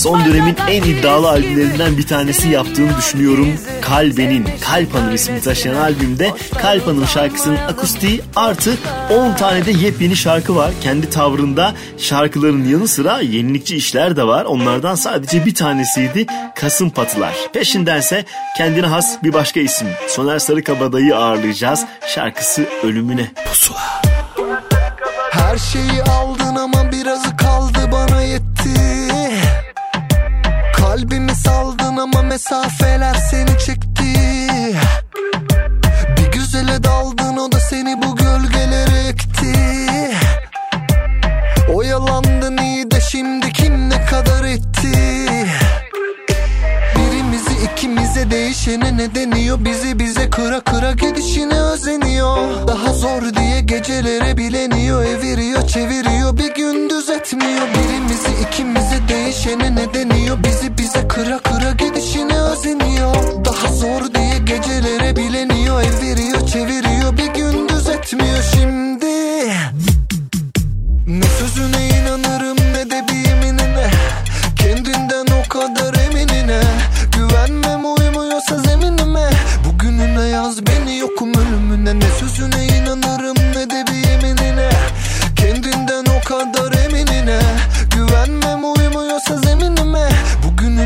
Son 0.05 0.25
dönemin 0.25 0.57
en 0.69 0.83
iddialı 0.83 1.29
albümlerinden 1.29 1.99
bir 1.99 2.07
tanesi 2.07 2.49
yaptığını 2.49 2.97
düşünüyorum. 2.99 3.49
Kalbe'nin 3.81 4.47
Kalp 4.61 4.95
Hanım 4.95 5.15
ismi 5.15 5.41
taşıyan 5.41 5.75
albümde 5.75 6.33
Kalp 6.63 6.87
Hanım 6.87 7.07
şarkısının 7.07 7.57
akustiği 7.57 8.21
artı 8.37 8.75
10 9.11 9.35
tane 9.35 9.67
de 9.67 9.71
yepyeni 9.71 10.17
şarkı 10.17 10.57
var. 10.57 10.71
Kendi 10.83 11.11
tavrında 11.11 11.75
şarkıların 11.99 12.65
yanı 12.65 12.89
sıra 12.89 13.21
yenilikçi 13.21 13.77
işler 13.77 14.17
de 14.17 14.27
var. 14.27 14.45
Onlardan 14.45 14.95
sadece 14.95 15.47
bir 15.47 15.55
tanesiydi 15.55 16.27
Kasım 16.57 16.91
Patılar. 16.91 17.35
Peşindense 17.53 18.25
kendine 18.57 18.87
has 18.87 19.23
bir 19.23 19.33
başka 19.33 19.61
isim. 19.61 19.89
Soner 20.09 20.39
Sarıkabadayı 20.39 21.17
ağırlayacağız. 21.17 21.85
Şarkısı 22.07 22.67
Ölümüne. 22.83 23.31
Pusula. 23.49 24.03
Her 25.31 25.59
şeyi 25.59 26.03
aldın 26.03 26.34
Kalbimi 31.35 31.37
saldın 31.37 31.97
ama 31.97 32.23
mesafeler 32.23 33.15
seni 33.15 33.59
çekti. 33.59 34.05
Bir 36.17 36.33
güzele 36.33 36.85
daldın 36.85 37.37
o 37.37 37.53
da 37.53 37.61
seni 37.61 38.03
bu 38.03 38.17
gölgelere 38.17 39.09
ekti. 39.09 39.55
Oyalandın 41.75 42.57
iyi 42.57 42.91
de 42.91 43.01
şimdi 43.01 43.53
kim 43.53 43.91
ne 43.91 44.05
kadar 44.05 44.45
etti? 44.45 44.93
Birimizi 46.97 47.55
ikimize 47.73 48.31
değişene 48.31 48.97
ne 48.97 49.15
deniyor? 49.15 49.65
Bizi 49.65 49.99
bize 49.99 50.31
kıra 50.31 50.61
kıra 50.61 50.93
gidişine 50.93 51.61
özeniyor. 51.61 52.69
Daha 52.69 52.93
zor 52.93 53.23
diye 53.23 53.44
gecelere 53.67 54.37
bileniyor 54.37 55.05
Eviriyor 55.05 55.67
çeviriyor. 55.67 56.39
Bir 56.39 56.55
gün 56.55 56.91
düzeltmiyor 56.91 57.67
Birimizi 57.75 58.29
ikimizi 58.49 59.09
değişene 59.09 59.75
ne 59.75 59.95
deniyor? 59.95 60.39
Bizi 60.45 60.79
bize 60.79 61.09
kıra 61.09 61.39
kıra 61.39 61.71
gidişine 61.73 62.41
özeniyor. 62.41 63.45
Daha 63.45 63.73
zor 63.73 64.15
diye 64.15 64.39
gecelere 64.39 65.17
bileniyor 65.17 65.83
Eviriyor 65.83 66.47
çeviriyor. 66.47 67.17
Bir 67.17 67.27
gün 67.27 67.69
düzeltmiyor 67.69 68.43
şimdi. 68.55 69.07
Ne 71.07 71.27
sözüne 71.39 71.89
inanırım 71.89 72.57
ne 72.57 72.91
de 72.91 73.05
bir 73.09 73.29
yeminine. 73.29 73.91
Kendinden 74.57 75.27
o 75.45 75.49
kadar 75.49 75.95
eminine. 75.95 76.61
Güvenmem 77.13 77.85
uymuyorsa 77.85 78.59
zeminime. 78.59 79.31
Bugününe 79.65 80.29
yaz 80.29 80.67
beni 80.67 80.99
yokum 80.99 81.34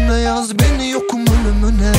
önüme 0.09 0.21
yaz 0.21 0.59
beni 0.59 0.91
yokum 0.91 1.21
ölümüne. 1.21 1.93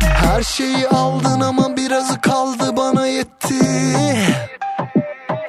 Her 0.00 0.42
şeyi 0.42 0.88
aldın 0.88 1.40
ama 1.40 1.76
birazı 1.76 2.20
kaldı 2.20 2.76
bana 2.76 3.06
yetti. 3.06 3.54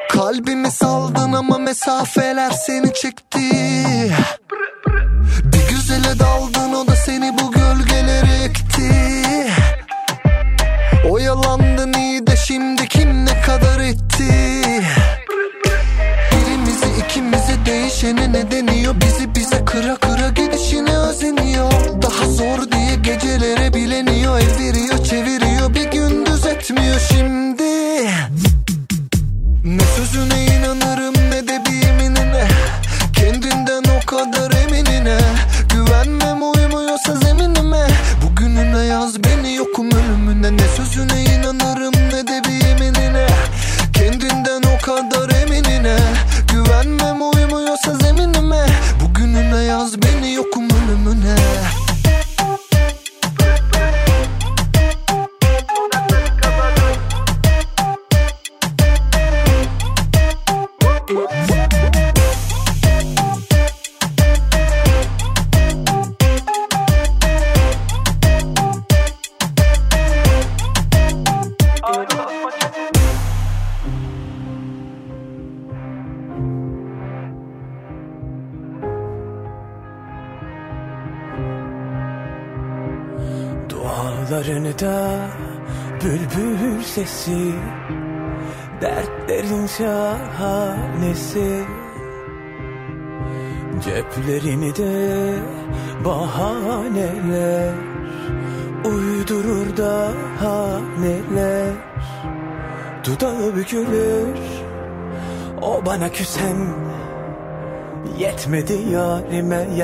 Kalbimi 0.10 0.72
saldı 0.72 1.21
mesafeler 1.72 2.52
seni 2.52 2.94
çekti 2.94 3.40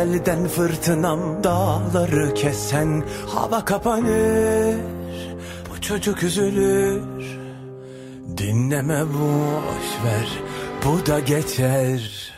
yelden 0.07 0.47
fırtınam 0.47 1.43
dağları 1.43 2.33
kesen 2.33 3.03
Hava 3.27 3.65
kapanır 3.65 4.75
bu 5.69 5.81
çocuk 5.81 6.23
üzülür. 6.23 7.01
Dinleme 8.37 9.01
boş 9.05 10.05
ver 10.05 10.27
bu 10.85 11.05
da 11.05 11.19
geçer. 11.19 12.31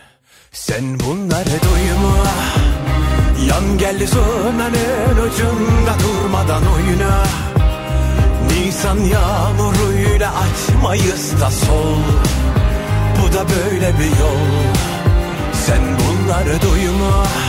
Sen 0.51 0.99
bunları 0.99 1.57
duyma. 1.65 2.25
Yan 3.49 3.77
geldi 3.77 4.07
sonanın 4.07 5.27
ucunda 5.27 5.93
durmadan 6.03 6.63
oyna. 6.75 7.23
Nisan 8.47 8.97
yağmuruyla 8.97 10.33
açmayız 10.35 11.41
da 11.41 11.51
sol. 11.51 12.01
Bu 13.21 13.33
da 13.33 13.45
böyle 13.49 13.99
bir 13.99 14.19
yol. 14.19 14.69
Sen 15.53 15.81
bunları 15.99 16.61
duyma 16.61 17.48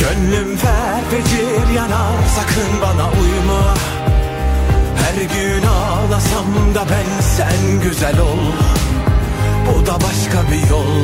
Gönlüm 0.00 0.56
ferfecir 0.56 1.74
yanar 1.74 2.16
sakın 2.36 2.80
bana 2.82 3.06
uyma. 3.08 3.74
Her 4.96 5.14
gün 5.22 5.66
ağlasam 5.66 6.74
da 6.74 6.84
ben 6.90 7.20
sen 7.20 7.80
güzel 7.82 8.20
ol. 8.20 8.38
Bu 9.66 9.86
da 9.86 9.94
başka 9.94 10.52
bir 10.52 10.70
yol. 10.70 10.94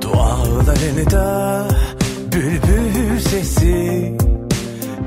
Dualarını 0.00 1.10
da 1.10 1.68
bülbül 2.32 3.20
sesi 3.20 4.16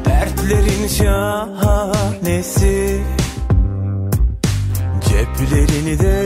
Dertlerin 0.06 0.88
şahanesi. 0.88 2.74
Ceplerini 5.08 6.00
de 6.00 6.23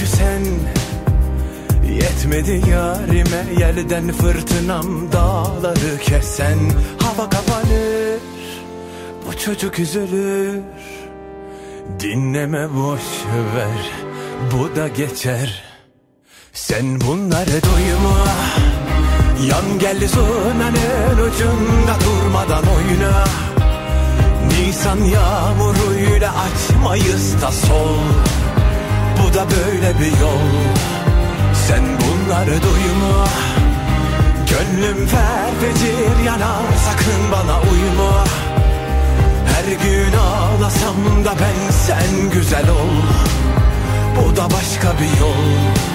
küsen 0.00 0.42
Yetmedi 1.94 2.70
yarime 2.70 3.44
yerden 3.60 4.12
fırtınam 4.12 5.12
dağları 5.12 5.98
kesen. 6.02 6.58
Hava 7.02 7.30
kapanır 7.30 8.20
Bu 9.26 9.38
çocuk 9.38 9.78
üzülür. 9.78 10.60
Dinleme 12.00 12.74
boş 12.74 13.02
ver 13.56 13.90
Bu 14.52 14.76
da 14.76 14.88
geçer. 14.88 15.64
Sen 16.52 17.00
bunları 17.00 17.62
duyma. 17.62 18.26
Yan 19.50 19.78
geldi 19.78 20.08
sonanın 20.08 21.28
ucunda 21.28 21.96
durmadan 22.04 22.64
oyna. 22.64 23.24
Nisan 24.48 24.98
yağmuruyla 25.04 26.34
açmayız 26.38 27.42
da 27.42 27.50
sol 27.50 28.39
Da 29.34 29.46
böyle 29.50 29.98
bir 29.98 30.20
yol. 30.20 30.50
Sen 31.68 31.82
bunları 31.84 32.62
duyma. 32.62 33.26
Gönlüm 34.50 35.06
ferfecir 35.06 36.24
yanar 36.26 36.62
sakın 36.84 37.32
bana 37.32 37.56
uyma. 37.60 38.24
Her 39.46 39.64
gün 39.64 40.18
ağlasam 40.18 41.24
da 41.24 41.32
ben 41.40 41.70
sen 41.70 42.30
güzel 42.32 42.70
ol. 42.70 42.90
Bu 44.16 44.36
da 44.36 44.44
başka 44.44 44.98
bir 44.98 45.20
yol 45.20 45.89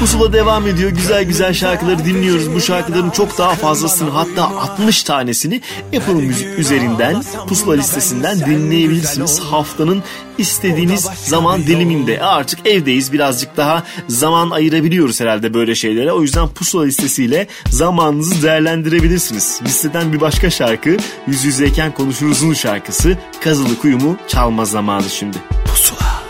Pusula 0.00 0.32
devam 0.32 0.66
ediyor. 0.66 0.90
Güzel 0.90 1.24
güzel 1.24 1.54
şarkıları 1.54 2.04
dinliyoruz. 2.04 2.54
Bu 2.54 2.60
şarkıların 2.60 3.10
çok 3.10 3.38
daha 3.38 3.54
fazlasını 3.54 4.10
hatta 4.10 4.44
60 4.44 5.02
tanesini 5.02 5.60
Apple 5.96 6.12
Müzik 6.12 6.58
üzerinden 6.58 7.22
Pusula 7.48 7.74
listesinden 7.74 8.40
dinleyebilirsiniz. 8.40 9.40
Haftanın 9.40 10.02
istediğiniz 10.38 11.08
zaman 11.24 11.62
diliminde. 11.62 12.22
Artık 12.22 12.66
evdeyiz 12.66 13.12
birazcık 13.12 13.56
daha 13.56 13.82
zaman 14.08 14.50
ayırabiliyoruz 14.50 15.20
herhalde 15.20 15.54
böyle 15.54 15.74
şeylere. 15.74 16.12
O 16.12 16.22
yüzden 16.22 16.48
Pusula 16.48 16.84
listesiyle 16.84 17.46
zamanınızı 17.70 18.42
değerlendirebilirsiniz. 18.42 19.60
Listeden 19.64 20.12
bir 20.12 20.20
başka 20.20 20.50
şarkı 20.50 20.96
Yüz 21.26 21.44
Yüzeyken 21.44 21.94
Konuşuruz'un 21.94 22.54
şarkısı 22.54 23.18
Kazılı 23.44 23.78
Kuyumu 23.78 24.16
çalma 24.28 24.64
zamanı 24.64 25.10
şimdi. 25.10 25.38
Pusula. 25.66 26.21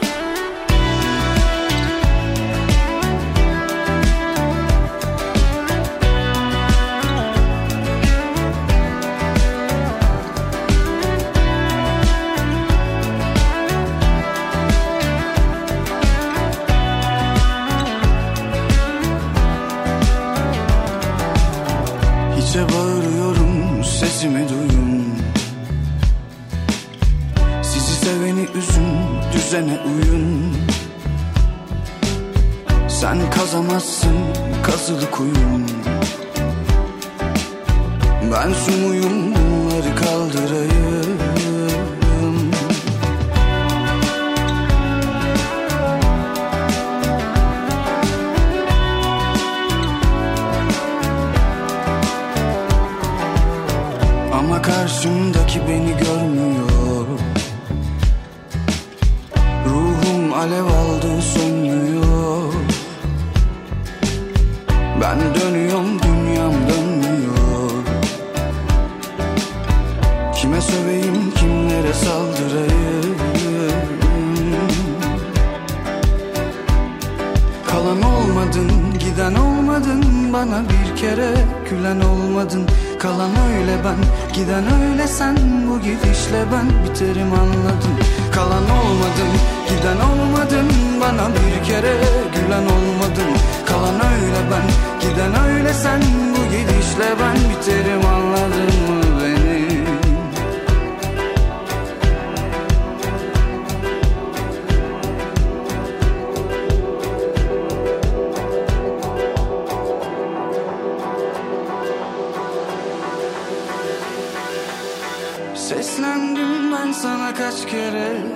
olan 88.62 88.86
olmadım 88.86 89.32
Giden 89.68 90.00
olmadın 90.00 90.68
bana 91.00 91.28
bir 91.34 91.64
kere 91.64 91.94
gülen 92.34 92.62
olmadım. 92.62 93.32
Kalan 93.66 93.94
öyle 93.94 94.40
ben 94.50 94.66
giden 95.00 95.44
öyle 95.44 95.74
sen. 95.74 96.00
Bu 96.32 96.44
gidişle 96.44 97.14
ben 97.20 97.36
biterim 97.50 98.06
anladım 98.06 98.32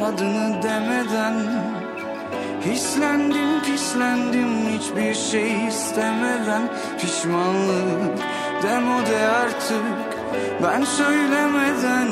adını 0.06 0.62
demeden 0.62 1.34
Hislendim 2.64 3.62
pislendim 3.66 4.68
hiçbir 4.68 5.14
şey 5.14 5.66
istemeden 5.66 6.62
Pişmanlık 7.00 8.18
demode 8.62 9.28
artık 9.28 9.82
ben 10.62 10.84
söylemeden 10.84 12.08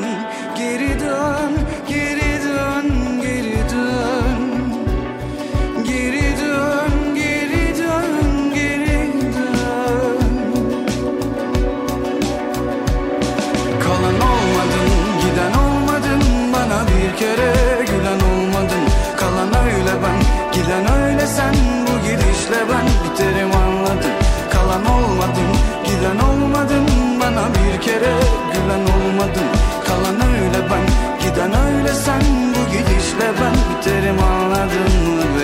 Geri 0.56 1.00
dön 1.00 1.52
geri 1.88 2.23
kaderim 23.16 23.50
anladın. 23.56 24.12
Kalan 24.52 24.84
olmadın 24.84 25.50
giden 25.84 26.18
olmadın. 26.18 26.86
Bana 27.20 27.48
bir 27.54 27.80
kere 27.80 28.14
gülen 28.52 28.84
olmadın. 28.94 29.48
Kalan 29.86 30.20
öyle 30.20 30.60
ben 30.70 30.86
giden 31.22 31.52
öyle 31.66 31.94
sen. 31.94 32.22
Bu 32.54 32.72
gidişle 32.72 33.28
ben 33.40 33.54
biterim 33.78 34.22
anladın 34.22 34.92
mı 35.14 35.22
beni 35.38 35.43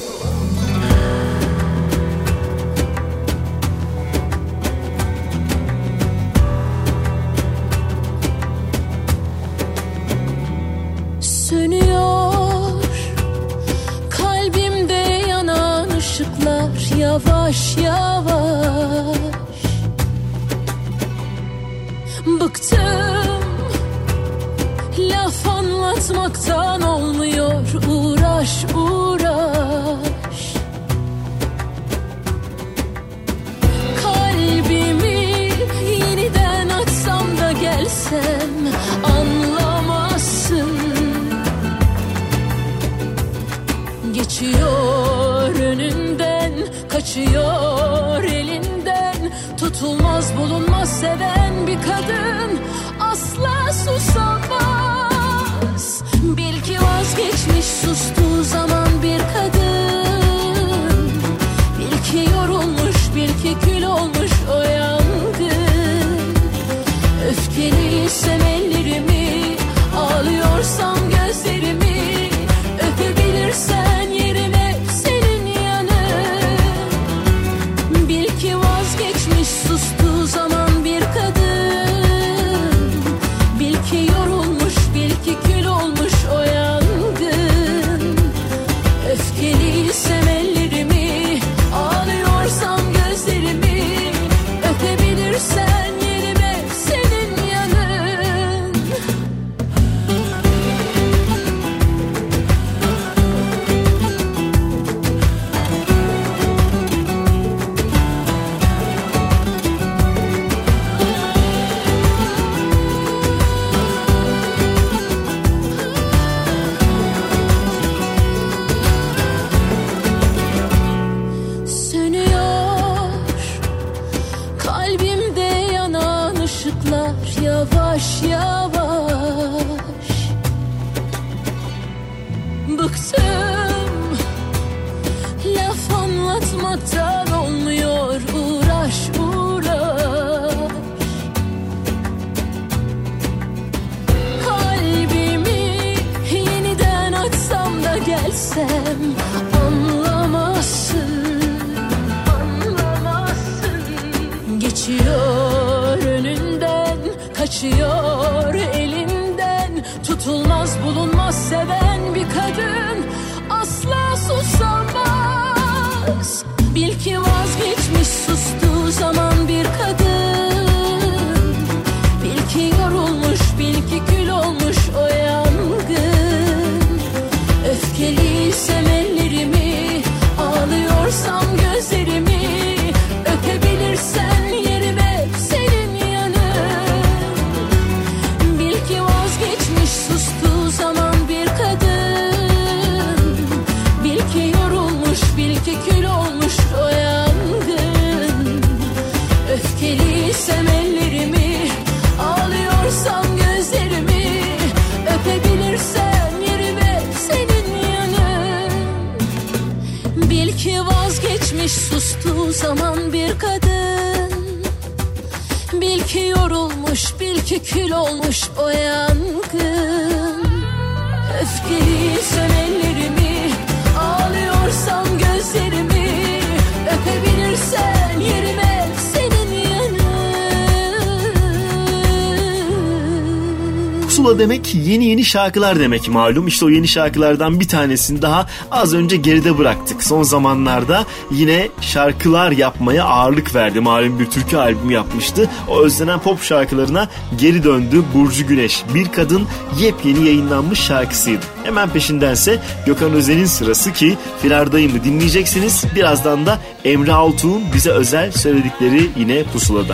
şarkılar 235.31 235.79
demek 235.79 236.09
malum. 236.09 236.47
İşte 236.47 236.65
o 236.65 236.69
yeni 236.69 236.87
şarkılardan 236.87 237.59
bir 237.59 237.67
tanesini 237.67 238.21
daha 238.21 238.47
az 238.71 238.93
önce 238.93 239.17
geride 239.17 239.57
bıraktık. 239.57 240.03
Son 240.03 240.23
zamanlarda 240.23 241.05
yine 241.31 241.69
şarkılar 241.81 242.51
yapmaya 242.51 243.05
ağırlık 243.05 243.55
verdi. 243.55 243.79
Malum 243.79 244.19
bir 244.19 244.25
türkü 244.25 244.57
albümü 244.57 244.93
yapmıştı. 244.93 245.49
O 245.67 245.81
özlenen 245.81 246.19
pop 246.19 246.43
şarkılarına 246.43 247.07
geri 247.39 247.63
döndü 247.63 248.03
Burcu 248.13 248.47
Güneş. 248.47 248.83
Bir 248.93 249.11
Kadın 249.11 249.47
yepyeni 249.79 250.25
yayınlanmış 250.25 250.79
şarkısıydı. 250.79 251.45
Hemen 251.63 251.89
peşindense 251.89 252.59
Gökhan 252.85 253.11
Özen'in 253.11 253.45
sırası 253.45 253.93
ki 253.93 254.17
Firardayım'ı 254.41 255.03
dinleyeceksiniz. 255.03 255.83
Birazdan 255.95 256.45
da 256.45 256.59
Emre 256.85 257.13
Altuğ'un 257.13 257.63
bize 257.73 257.91
özel 257.91 258.31
söyledikleri 258.31 259.09
yine 259.17 259.43
pusulada. 259.43 259.93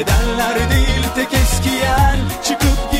Edenler 0.00 0.70
değil 0.70 1.04
tek 1.14 1.32
eskiyen 1.32 2.18
çıkıp 2.44 2.92
gidiyor 2.92 2.99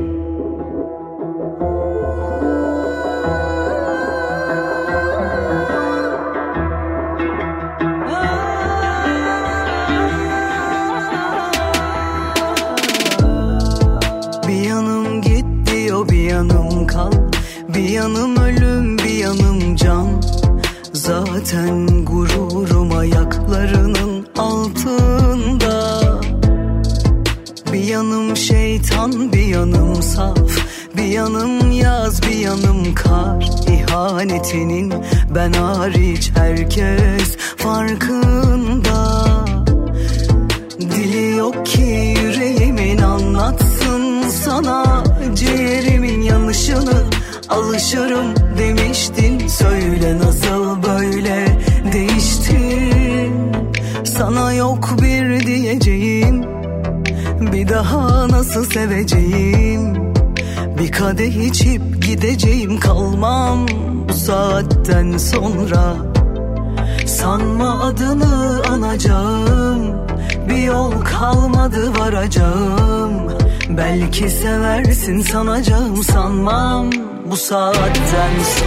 Sanacağım 75.41 76.03
sanmam. 76.03 76.89
Bu 77.25 77.37
saatten 77.37 78.33
sonra 78.57 78.60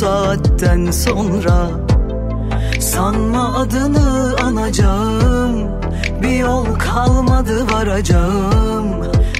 saatten 0.00 0.90
sonra 0.90 1.70
Sanma 2.80 3.54
adını 3.58 4.36
anacağım 4.42 5.70
Bir 6.22 6.36
yol 6.36 6.64
kalmadı 6.78 7.72
varacağım. 7.72 8.84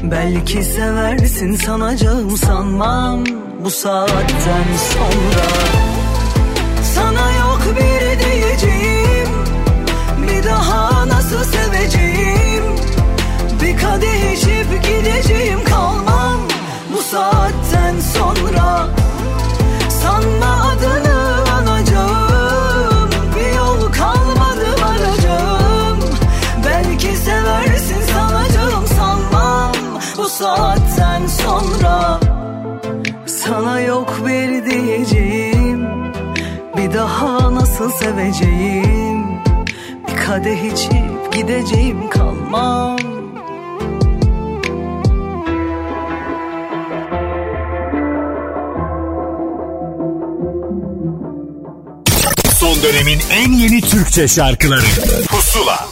Belki 0.03 0.65
seversin 0.65 1.55
sanacağım 1.55 2.37
sanmam 2.37 3.25
Bu 3.65 3.71
saatten 3.71 4.67
sonra. 4.93 5.47
Sana 6.95 7.33
yok 7.33 7.63
bir 7.77 8.25
diyeceğim 8.25 9.29
Bir 10.23 10.45
daha 10.49 11.09
nasıl 11.09 11.45
seveceğim? 11.45 12.65
Bir 13.63 13.77
kadeh 13.77 14.33
içip 14.33 14.85
gideceğim 14.85 15.65
kalmam 15.65 16.41
Bu 16.93 17.03
saatten 17.03 17.95
sonra 18.01 18.89
saatten 30.41 31.27
sonra 31.27 32.21
Sana 33.27 33.81
yok 33.81 34.21
bir 34.27 34.71
diyeceğim. 34.71 35.89
Bir 36.77 36.93
daha 36.93 37.55
nasıl 37.55 37.91
seveceğim? 37.91 39.25
Bir 40.09 40.17
kadeh 40.27 40.65
içip 40.73 41.33
gideceğim 41.33 42.11
kalmam 42.11 43.20
Son 52.81 52.93
dönemin 52.93 53.19
en 53.33 53.53
yeni 53.53 53.81
Türkçe 53.81 54.29
şarkıları 54.29 54.81
Pusula 55.29 55.87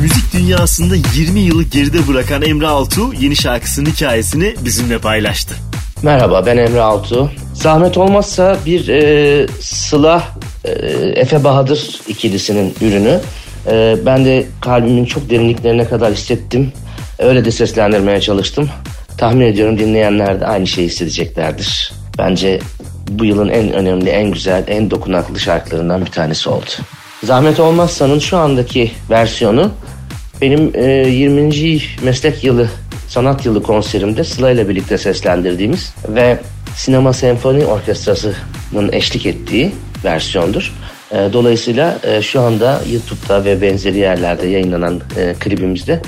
Müzik 0.00 0.32
dünyasında 0.32 0.94
20 1.14 1.40
yılı 1.40 1.62
geride 1.62 2.08
bırakan 2.08 2.42
Emre 2.42 2.66
Altuğ 2.66 3.12
yeni 3.20 3.36
şarkısının 3.36 3.90
hikayesini 3.90 4.54
bizimle 4.64 4.98
paylaştı. 4.98 5.54
Merhaba 6.02 6.46
ben 6.46 6.56
Emre 6.56 6.80
Altuğ. 6.80 7.30
Zahmet 7.54 7.98
olmazsa 7.98 8.56
bir 8.66 8.88
e, 8.88 9.46
Sıla 9.60 10.22
e, 10.64 10.70
Efe 11.14 11.44
Bahadır 11.44 12.00
ikilisinin 12.08 12.74
ürünü. 12.80 13.20
E, 13.66 13.96
ben 14.06 14.24
de 14.24 14.46
kalbimin 14.60 15.04
çok 15.04 15.30
derinliklerine 15.30 15.84
kadar 15.84 16.12
hissettim. 16.12 16.72
Öyle 17.18 17.44
de 17.44 17.50
seslendirmeye 17.50 18.20
çalıştım. 18.20 18.70
Tahmin 19.18 19.46
ediyorum 19.46 19.78
dinleyenler 19.78 20.40
de 20.40 20.46
aynı 20.46 20.66
şeyi 20.66 20.88
hissedeceklerdir. 20.88 21.92
Bence 22.18 22.60
bu 23.08 23.24
yılın 23.24 23.48
en 23.48 23.72
önemli, 23.72 24.10
en 24.10 24.30
güzel, 24.30 24.64
en 24.66 24.90
dokunaklı 24.90 25.40
şarkılarından 25.40 26.00
bir 26.00 26.10
tanesi 26.10 26.48
oldu. 26.48 26.70
Zahmet 27.24 27.60
Olmazsa'nın 27.60 28.18
şu 28.18 28.36
andaki 28.36 28.92
versiyonu 29.10 29.70
benim 30.40 30.70
e, 30.74 31.08
20. 31.08 31.80
meslek 32.02 32.44
yılı, 32.44 32.68
sanat 33.08 33.46
yılı 33.46 33.62
konserimde 33.62 34.24
Sıla 34.24 34.50
ile 34.50 34.68
birlikte 34.68 34.98
seslendirdiğimiz 34.98 35.94
ve 36.08 36.38
Sinema 36.76 37.12
Senfoni 37.12 37.66
Orkestrası'nın 37.66 38.92
eşlik 38.92 39.26
ettiği 39.26 39.72
versiyondur. 40.04 40.74
E, 41.12 41.16
dolayısıyla 41.32 41.98
e, 42.02 42.22
şu 42.22 42.40
anda 42.40 42.80
YouTube'da 42.92 43.44
ve 43.44 43.62
benzeri 43.62 43.98
yerlerde 43.98 44.46
yayınlanan 44.46 45.00
e, 45.16 45.34
klibimizde 45.40 46.02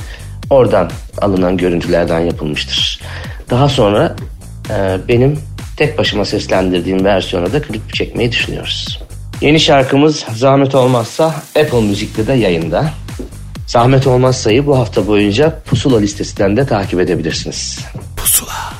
oradan 0.50 0.90
alınan 1.20 1.56
görüntülerden 1.56 2.20
yapılmıştır. 2.20 3.00
Daha 3.50 3.68
sonra 3.68 4.16
e, 4.70 4.98
benim 5.08 5.38
tek 5.80 5.98
başıma 5.98 6.24
seslendirdiğim 6.24 7.04
versiyona 7.04 7.52
da 7.52 7.62
klip 7.62 7.94
çekmeyi 7.94 8.32
düşünüyoruz. 8.32 9.00
Yeni 9.40 9.60
şarkımız 9.60 10.24
Zahmet 10.34 10.74
Olmazsa 10.74 11.34
Apple 11.56 11.80
Müzik'te 11.80 12.26
de 12.26 12.32
yayında. 12.32 12.90
Zahmet 13.66 14.06
Olmazsa'yı 14.06 14.66
bu 14.66 14.78
hafta 14.78 15.06
boyunca 15.06 15.60
Pusula 15.66 15.98
listesinden 15.98 16.56
de 16.56 16.66
takip 16.66 17.00
edebilirsiniz. 17.00 17.78
Pusula. 18.16 18.79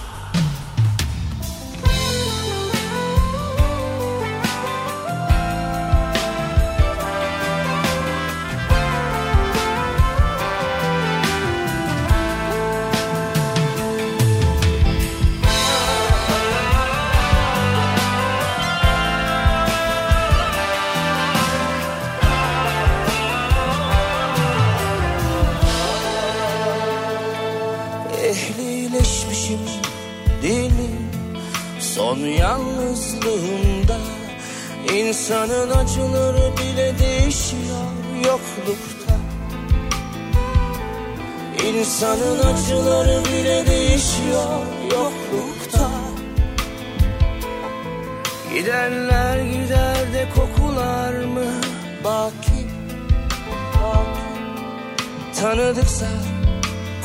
Tanıdıksa 55.41 56.07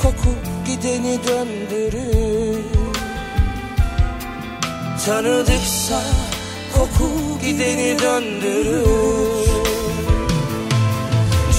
koku 0.01 0.35
gideni 0.67 1.19
döndürür. 1.27 2.63
Tanıdıksa 5.05 6.01
koku 6.73 7.09
gideni 7.41 7.99
döndürür. 7.99 9.49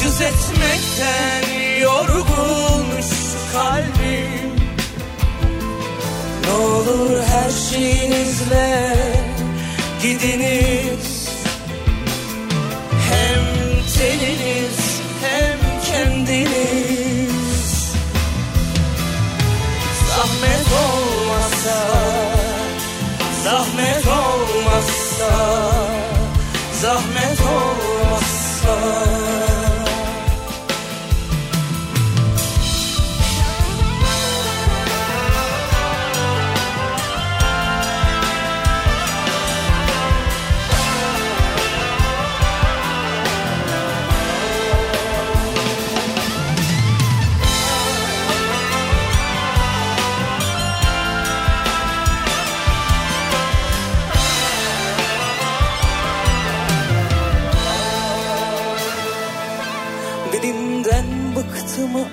Cız 0.03 0.21
etmekten 0.21 1.79
yorgun 1.81 3.01
şu 3.01 3.53
kalbim. 3.53 4.57
Ne 6.45 6.51
olur 6.51 7.23
her 7.23 7.51
şeyinizle 7.51 8.97
gidiniz. 10.03 11.29
Hem 13.11 13.45
teniniz 13.95 14.36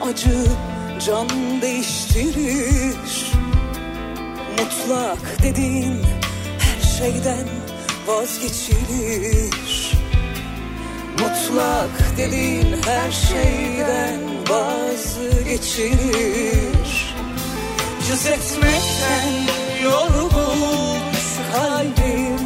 acı 0.04 0.46
can 1.06 1.30
değiştirir. 1.62 3.32
Mutlak 4.60 5.44
dediğin 5.44 6.02
her 6.60 6.82
şeyden 6.98 7.48
vazgeçilir. 8.08 9.94
Mutlak 11.20 12.18
dediğin 12.18 12.76
her 12.86 13.12
şeyden 13.12 14.20
vazgeçilir. 14.50 15.94
Cız 18.08 18.26
etmekten 18.26 19.34
yorgun 19.84 21.00
kalbim 21.54 22.44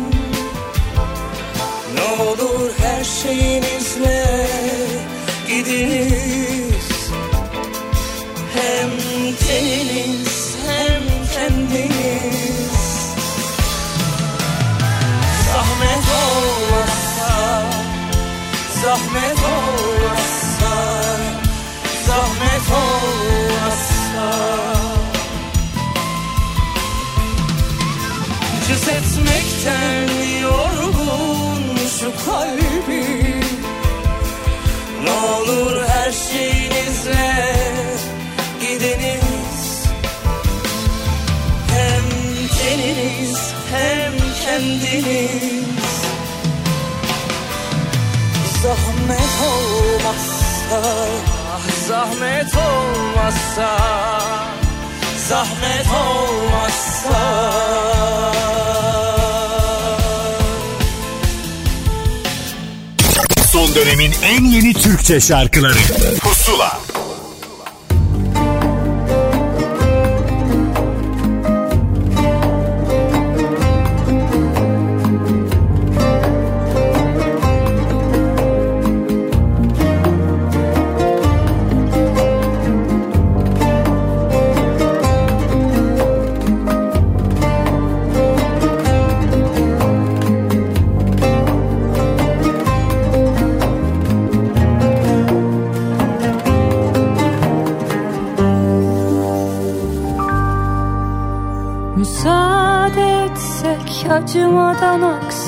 Ne 1.96 2.24
olur 2.24 2.72
her 2.82 3.04
şeyinizle 3.04 4.48
gidiniz 5.48 6.67
Teniniz 9.36 10.56
hem 10.68 11.04
kendiniz 11.34 12.78
Zahmet 15.46 16.06
olmazsa 16.24 17.64
Zahmet 18.84 19.38
olmazsa 19.38 20.76
Zahmet 22.08 22.72
olmazsa. 22.72 24.28
Cız 28.68 28.88
etmekten 28.88 30.40
yorgun 30.42 31.78
şu 32.00 32.26
kalbim 32.26 33.42
Ne 35.04 35.12
olur 35.12 35.77
kendiniz 44.92 45.68
Zahmet 48.64 49.32
olmazsa 49.48 50.82
Zahmet 51.88 52.54
olmazsa 52.56 53.78
Zahmet 55.30 55.88
olmazsa. 55.88 57.18
Son 63.52 63.76
dönemin 63.76 64.14
en 64.24 64.46
yeni 64.46 64.74
Türkçe 64.74 65.20
şarkıları 65.20 65.80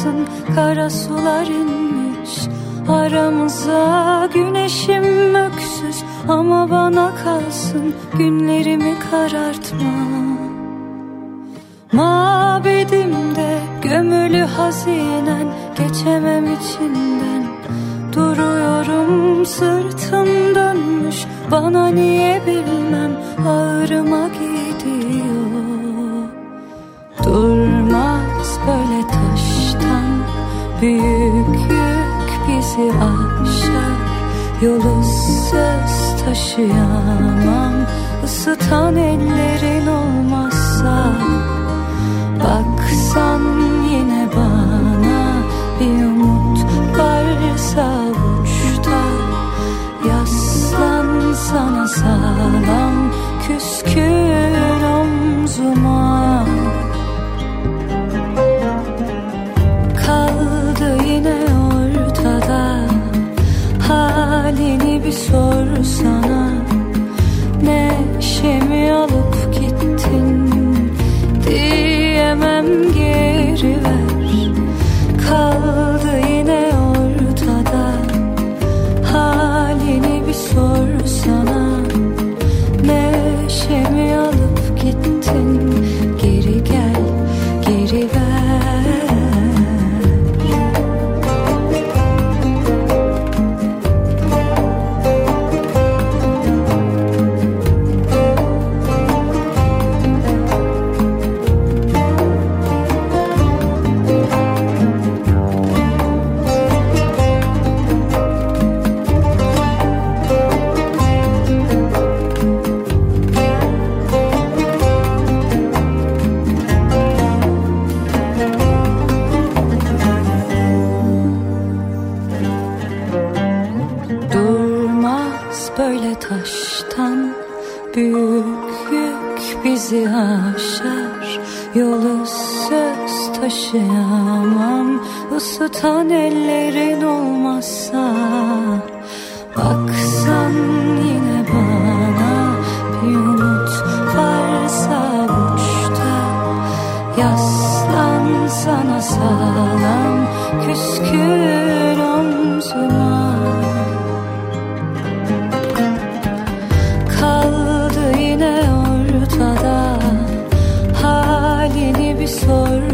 aksın 0.09 0.27
Kara 0.55 0.89
sular 0.89 1.47
inmiş. 1.47 2.47
Aramıza 2.89 4.29
Güneşim 4.33 5.35
öksüz. 5.35 6.03
Ama 6.27 6.71
bana 6.71 7.11
kalsın 7.23 7.93
Günlerimi 8.17 8.93
karartma. 9.11 9.91
Mabedimde 11.91 13.59
gömülü 13.81 14.41
hazinen. 14.41 15.47
Geçemem 15.77 16.45
içinden. 16.45 17.43
Duruyorum 18.13 19.45
sırtım 19.45 20.55
dönmüş. 20.55 21.25
Bana 21.51 21.87
niye 21.87 22.18
söz 36.59 36.67
taşıyamam 36.67 37.73
Isıtan 38.25 38.95
ellerin 38.95 39.38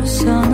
sun. 0.05 0.44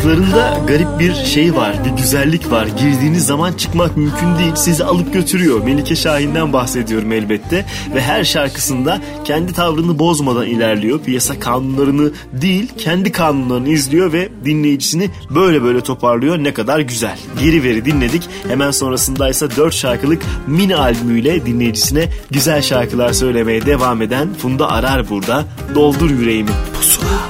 Şarkılarında 0.00 0.60
garip 0.68 0.88
bir 0.98 1.14
şey 1.14 1.54
var, 1.54 1.76
bir 1.84 1.90
güzellik 1.90 2.50
var. 2.50 2.66
Girdiğiniz 2.66 3.26
zaman 3.26 3.52
çıkmak 3.52 3.96
mümkün 3.96 4.38
değil. 4.38 4.54
Sizi 4.54 4.84
alıp 4.84 5.12
götürüyor. 5.12 5.64
Melike 5.64 5.96
Şahin'den 5.96 6.52
bahsediyorum 6.52 7.12
elbette. 7.12 7.66
Ve 7.94 8.00
her 8.00 8.24
şarkısında 8.24 9.00
kendi 9.24 9.52
tavrını 9.52 9.98
bozmadan 9.98 10.46
ilerliyor. 10.46 11.00
Piyasa 11.00 11.40
kanunlarını 11.40 12.10
değil, 12.32 12.72
kendi 12.78 13.12
kanunlarını 13.12 13.68
izliyor 13.68 14.12
ve 14.12 14.28
dinleyicisini 14.44 15.10
böyle 15.30 15.62
böyle 15.62 15.80
toparlıyor. 15.80 16.38
Ne 16.38 16.54
kadar 16.54 16.80
güzel. 16.80 17.18
Geri 17.40 17.62
veri 17.62 17.84
dinledik. 17.84 18.28
Hemen 18.48 18.70
sonrasındaysa 18.70 19.56
4 19.56 19.74
şarkılık 19.74 20.22
mini 20.46 20.76
albümüyle 20.76 21.46
dinleyicisine 21.46 22.08
güzel 22.30 22.62
şarkılar 22.62 23.12
söylemeye 23.12 23.66
devam 23.66 24.02
eden 24.02 24.34
Funda 24.34 24.70
Arar 24.70 25.08
burada. 25.08 25.44
Doldur 25.74 26.10
yüreğimi 26.10 26.50
pusula. 26.74 27.29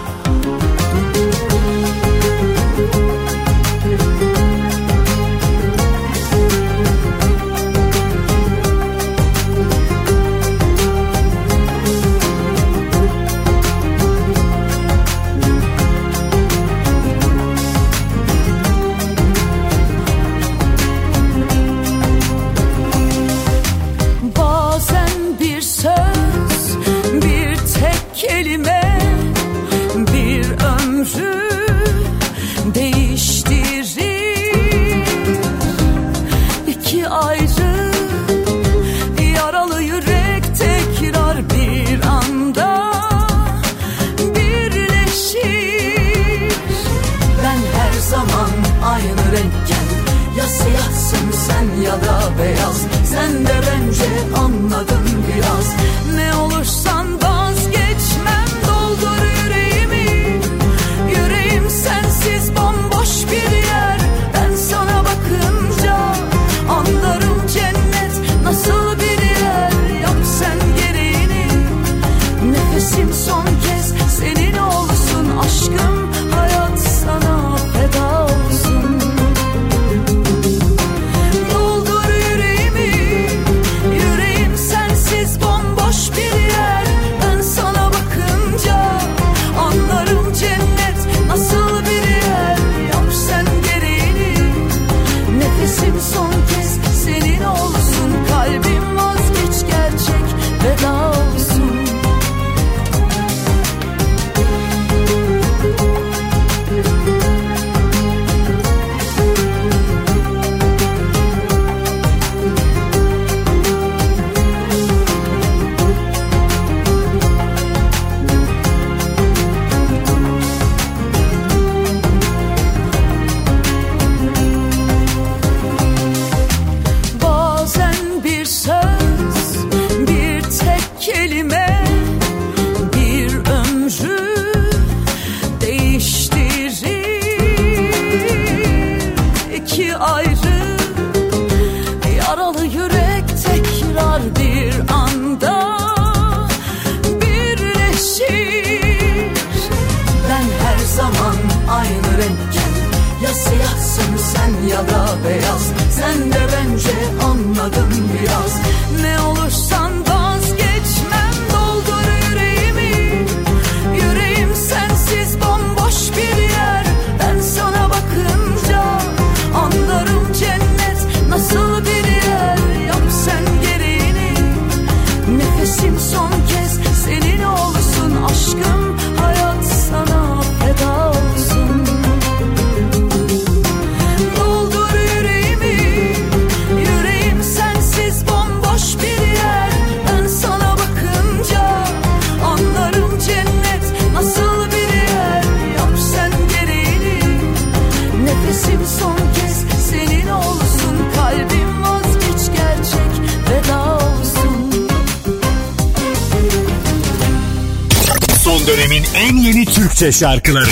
şarkıları. 210.21 210.67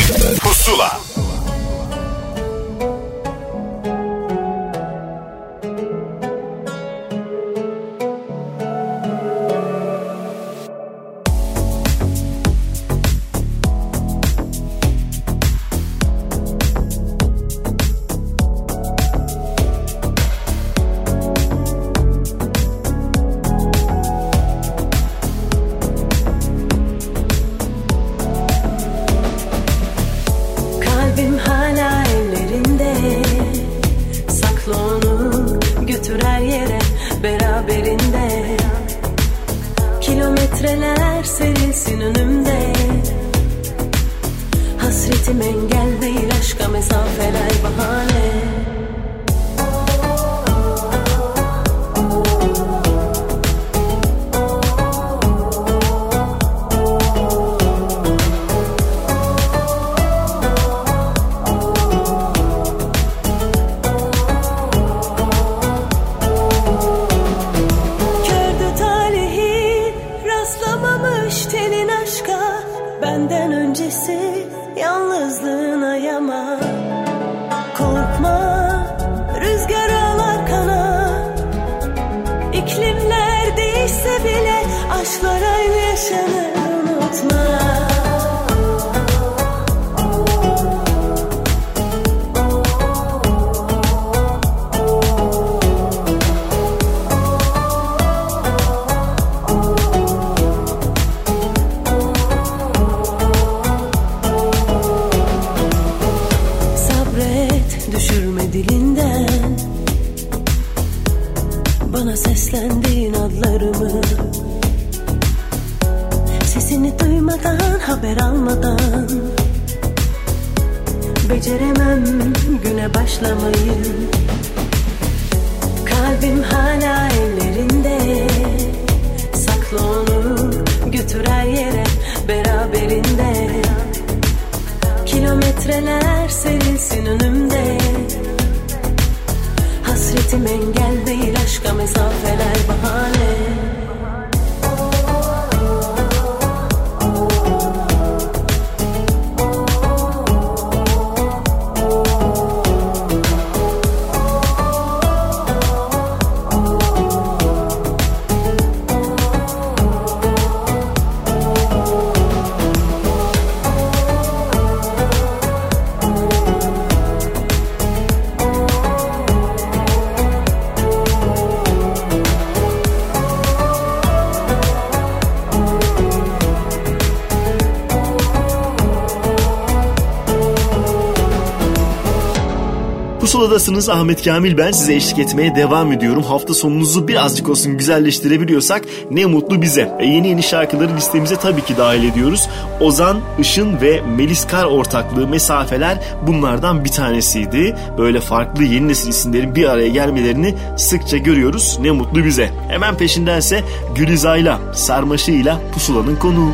Nasılsınız? 183.59 183.89
Ahmet 183.89 184.25
Kamil 184.25 184.59
ben. 184.59 184.73
Size 184.73 184.95
eşlik 184.95 185.19
etmeye 185.19 185.55
devam 185.55 185.93
ediyorum. 185.93 186.23
Hafta 186.23 186.55
sonunuzu 186.55 187.09
birazcık 187.09 187.49
olsun 187.49 187.79
güzelleştirebiliyorsak 187.79 188.83
ne 189.11 189.27
mutlu 189.27 189.63
bize. 189.63 189.97
E 190.01 190.07
yeni 190.07 190.29
yeni 190.29 190.43
şarkıları 190.43 190.97
listemize 190.97 191.37
tabii 191.37 191.65
ki 191.65 191.77
dahil 191.77 192.05
ediyoruz. 192.05 192.49
Ozan, 192.81 193.21
Işın 193.39 193.81
ve 193.81 194.01
Melis 194.17 194.47
Kar 194.47 194.65
ortaklığı 194.65 195.29
mesafeler 195.29 195.99
bunlardan 196.27 196.85
bir 196.85 196.91
tanesiydi. 196.91 197.77
Böyle 197.99 198.21
farklı 198.21 198.65
yeni 198.65 198.89
nesil 198.89 199.09
isimlerin 199.09 199.55
bir 199.55 199.69
araya 199.69 199.89
gelmelerini 199.89 200.55
sıkça 200.77 201.17
görüyoruz. 201.17 201.79
Ne 201.81 201.91
mutlu 201.91 202.25
bize. 202.25 202.51
Hemen 202.69 202.97
peşindense 202.97 203.65
Gülizay'la, 203.95 204.61
Sarmaşı'yla 204.75 205.61
Pusula'nın 205.75 206.17
konuğu. 206.17 206.53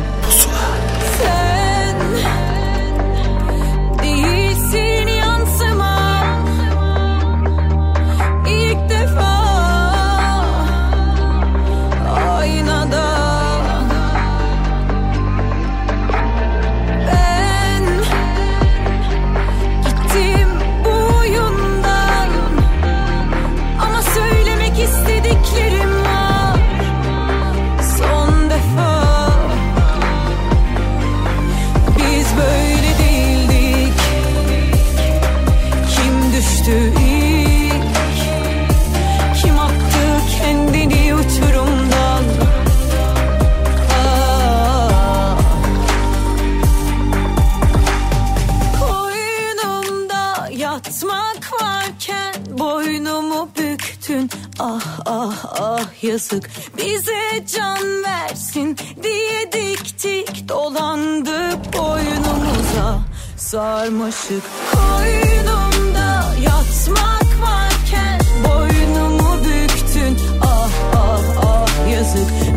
aşık 64.25 64.43
Koynumda 64.73 66.25
yatmak 66.43 67.41
varken 67.41 68.19
Boynumu 68.43 69.37
büktün. 69.43 70.17
Ah 70.41 70.69
ah 70.95 71.21
ah 71.45 71.91
yazık. 71.91 72.54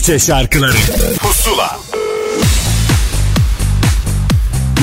Türkçe 0.00 0.18
şarkıları 0.18 0.76
Pusula 1.18 1.78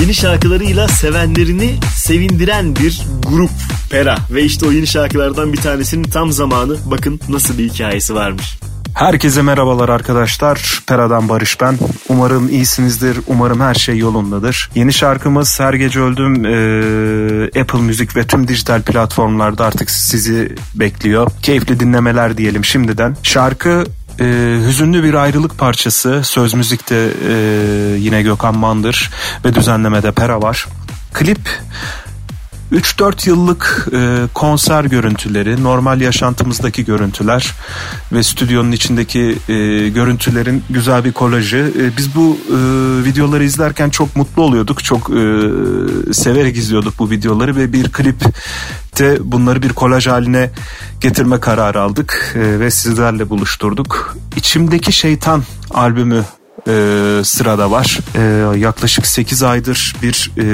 Yeni 0.00 0.14
şarkılarıyla 0.14 0.88
sevenlerini 0.88 1.74
sevindiren 1.94 2.76
bir 2.76 3.02
grup 3.28 3.50
Pera 3.90 4.16
ve 4.30 4.42
işte 4.42 4.66
o 4.66 4.72
yeni 4.72 4.86
şarkılardan 4.86 5.52
bir 5.52 5.58
tanesinin 5.58 6.10
tam 6.10 6.32
zamanı 6.32 6.76
bakın 6.86 7.20
nasıl 7.28 7.58
bir 7.58 7.70
hikayesi 7.70 8.14
varmış. 8.14 8.58
Herkese 8.94 9.42
merhabalar 9.42 9.88
arkadaşlar. 9.88 10.82
Pera'dan 10.86 11.28
Barış 11.28 11.60
ben. 11.60 11.78
Umarım 12.08 12.48
iyisinizdir. 12.48 13.18
Umarım 13.26 13.60
her 13.60 13.74
şey 13.74 13.98
yolundadır. 13.98 14.70
Yeni 14.74 14.92
şarkımız 14.92 15.60
Her 15.60 15.74
Gece 15.74 16.00
Öldüm 16.00 16.44
e, 16.44 17.60
Apple 17.60 17.80
Müzik 17.80 18.16
ve 18.16 18.26
tüm 18.26 18.48
dijital 18.48 18.82
platformlarda 18.82 19.64
artık 19.64 19.90
sizi 19.90 20.56
bekliyor. 20.74 21.30
Keyifli 21.42 21.80
dinlemeler 21.80 22.38
diyelim 22.38 22.64
şimdiden. 22.64 23.16
Şarkı 23.22 23.84
e, 24.20 24.24
hüzünlü 24.66 25.04
bir 25.04 25.14
ayrılık 25.14 25.58
parçası. 25.58 26.20
Söz 26.24 26.54
müzikte 26.54 27.10
e, 27.28 27.34
yine 27.98 28.22
Gökhan 28.22 28.58
Mandır 28.58 29.10
ve 29.44 29.54
düzenlemede 29.54 30.12
Pera 30.12 30.42
var. 30.42 30.66
Klip 31.12 31.60
3-4 32.72 33.28
yıllık 33.28 33.88
e, 33.92 34.26
konser 34.34 34.84
görüntüleri, 34.84 35.62
normal 35.62 36.00
yaşantımızdaki 36.00 36.84
görüntüler 36.84 37.54
ve 38.12 38.22
stüdyonun 38.22 38.72
içindeki 38.72 39.38
e, 39.48 39.88
görüntülerin 39.88 40.64
güzel 40.70 41.04
bir 41.04 41.12
kolajı. 41.12 41.72
E, 41.78 41.96
biz 41.96 42.14
bu 42.14 42.38
e, 42.48 42.56
videoları 43.04 43.44
izlerken 43.44 43.90
çok 43.90 44.16
mutlu 44.16 44.42
oluyorduk, 44.42 44.84
çok 44.84 45.10
e, 45.10 45.22
severek 46.12 46.56
izliyorduk 46.56 46.98
bu 46.98 47.10
videoları 47.10 47.56
ve 47.56 47.72
bir 47.72 47.92
klipte 47.92 49.18
bunları 49.20 49.62
bir 49.62 49.72
kolaj 49.72 50.06
haline 50.06 50.50
getirme 51.00 51.40
kararı 51.40 51.80
aldık 51.80 52.34
e, 52.34 52.60
ve 52.60 52.70
sizlerle 52.70 53.30
buluşturduk. 53.30 54.16
İçimdeki 54.36 54.92
Şeytan 54.92 55.42
albümü 55.70 56.24
e, 56.66 57.20
sırada 57.24 57.70
var. 57.70 57.98
E, 58.14 58.58
yaklaşık 58.58 59.06
8 59.06 59.42
aydır 59.42 59.96
bir 60.02 60.30
e, 60.38 60.46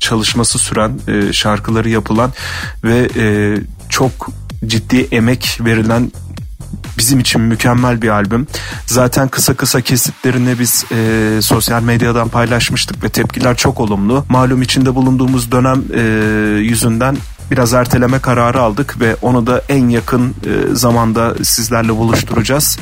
çalışması 0.00 0.58
süren, 0.58 0.98
e, 1.08 1.32
şarkıları 1.32 1.88
yapılan 1.88 2.32
ve 2.84 3.08
e, 3.16 3.56
çok 3.88 4.30
ciddi 4.66 5.08
emek 5.10 5.58
verilen 5.60 6.12
bizim 6.98 7.20
için 7.20 7.40
mükemmel 7.40 8.02
bir 8.02 8.08
albüm. 8.08 8.46
Zaten 8.86 9.28
kısa 9.28 9.54
kısa 9.54 9.80
kesitlerini 9.80 10.58
biz 10.58 10.84
e, 10.92 11.38
sosyal 11.42 11.82
medyadan 11.82 12.28
paylaşmıştık 12.28 13.04
ve 13.04 13.08
tepkiler 13.08 13.56
çok 13.56 13.80
olumlu. 13.80 14.24
Malum 14.28 14.62
içinde 14.62 14.94
bulunduğumuz 14.94 15.52
dönem 15.52 15.82
e, 15.94 16.00
yüzünden 16.60 17.16
biraz 17.50 17.72
erteleme 17.72 18.18
kararı 18.18 18.60
aldık 18.60 19.00
ve 19.00 19.16
onu 19.22 19.46
da 19.46 19.62
en 19.68 19.88
yakın 19.88 20.30
e, 20.30 20.74
zamanda 20.74 21.34
sizlerle 21.44 21.96
buluşturacağız. 21.96 22.78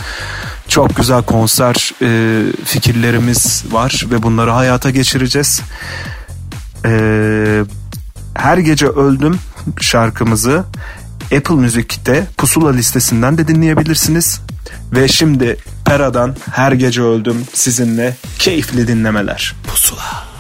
Çok 0.69 0.97
güzel 0.97 1.23
konser 1.23 1.93
e, 2.03 2.43
fikirlerimiz 2.65 3.65
var 3.71 4.07
ve 4.11 4.23
bunları 4.23 4.51
hayata 4.51 4.91
geçireceğiz. 4.91 5.61
E, 6.85 7.65
Her 8.35 8.59
gece 8.59 8.87
öldüm 8.87 9.39
şarkımızı 9.81 10.65
Apple 11.37 11.55
Müzik'te 11.55 12.27
Pusula 12.39 12.73
listesinden 12.73 13.39
de 13.39 13.49
dinleyebilirsiniz. 13.49 14.41
Ve 14.93 15.09
şimdi 15.09 15.57
Pera'dan 15.85 16.37
Her 16.51 16.73
Gece 16.73 17.03
Öldüm 17.03 17.45
sizinle 17.53 18.17
keyifli 18.39 18.89
dinlemeler. 18.89 19.55
Pusula. 19.67 20.32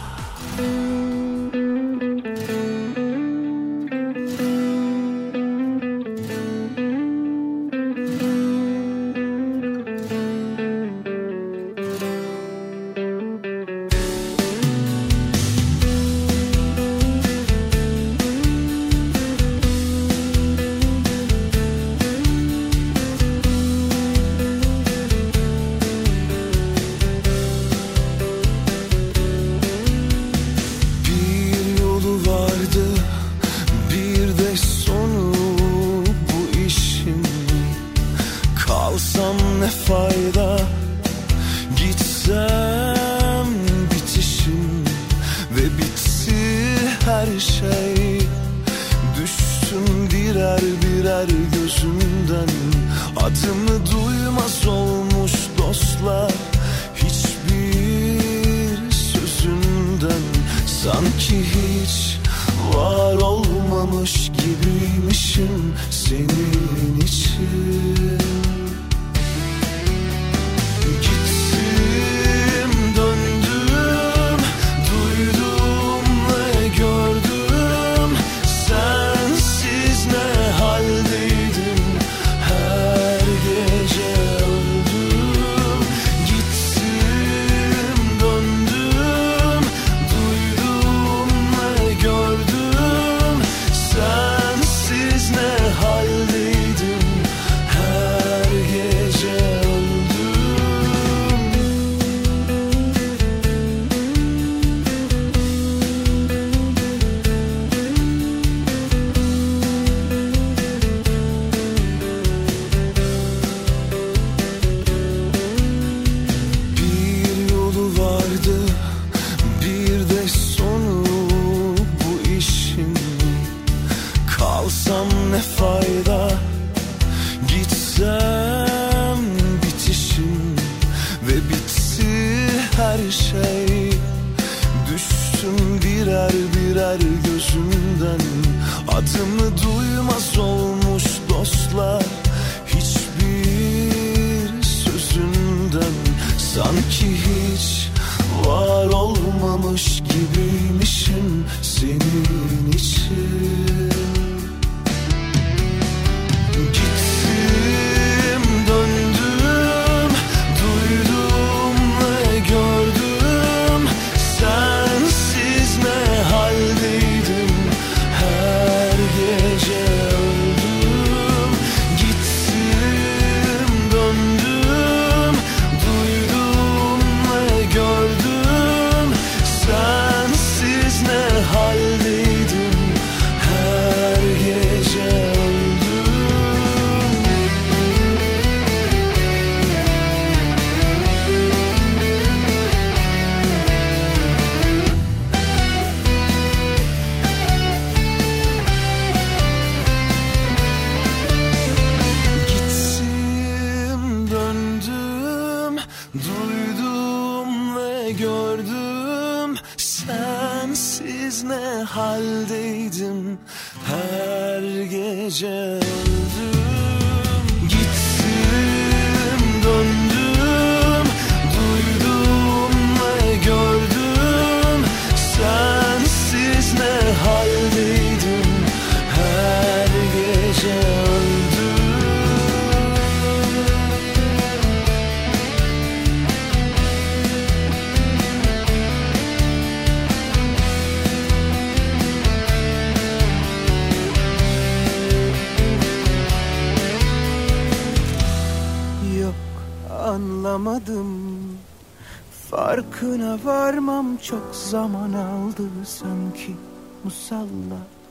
Musallat. 257.04 258.02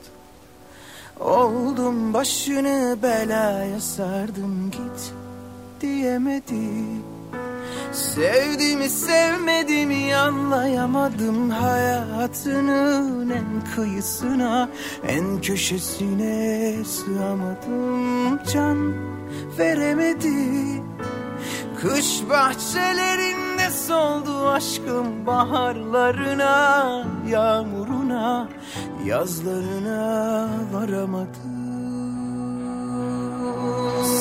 Oldum 1.20 2.14
başını 2.14 2.98
belaya 3.02 3.80
sardım 3.80 4.70
git 4.70 5.12
diyemedim. 5.80 7.02
Sevdiğimi 7.92 8.88
sevmediğimi 8.88 10.16
anlayamadım 10.16 11.50
Hayatının 11.50 13.30
en 13.30 13.74
kıyısına 13.74 14.68
en 15.08 15.40
köşesine 15.40 16.74
sığamadım. 16.84 18.40
Can 18.52 18.94
veremedi. 19.58 20.82
Kış 21.80 22.22
bahçelerinde 22.30 23.70
soldu 23.70 24.48
aşkım 24.48 25.26
baharlarına 25.26 27.06
Yağmuruna 27.28 27.81
yazlarına 29.04 30.48
varamadım. 30.72 31.62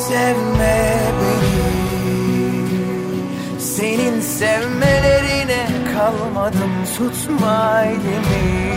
Sevme 0.07 0.97
beni. 1.21 1.71
Senin 3.59 4.21
sevmelerine 4.21 5.67
kalmadım. 5.95 6.71
Tutma 6.97 7.83
elimi. 7.83 8.71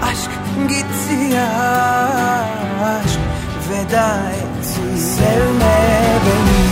Aşk 0.02 0.30
gitti 0.68 1.34
ya 1.34 1.48
aşk 2.84 3.15
veda 3.86 4.30
etti. 4.30 4.98
Sevme 5.00 5.78
beni. 6.26 6.62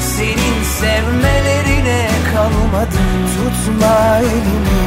Senin 0.00 0.62
sevmelerine 0.80 2.08
kalmadım 2.34 3.10
tutma 3.34 4.18
elimi. 4.18 4.84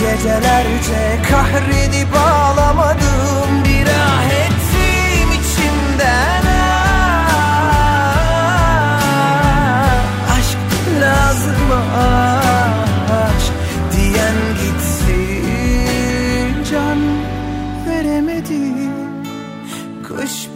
Gecelerce 0.00 1.02
kahredip 1.30 2.16
ağlamadım. 2.16 3.64
Bir 3.64 3.86
ah 3.86 4.30
ettim 4.30 5.28
içimden. 5.32 6.44
Ah. 6.46 7.34
Aşk 10.38 10.58
lazım 11.00 11.70
aşk 11.98 12.39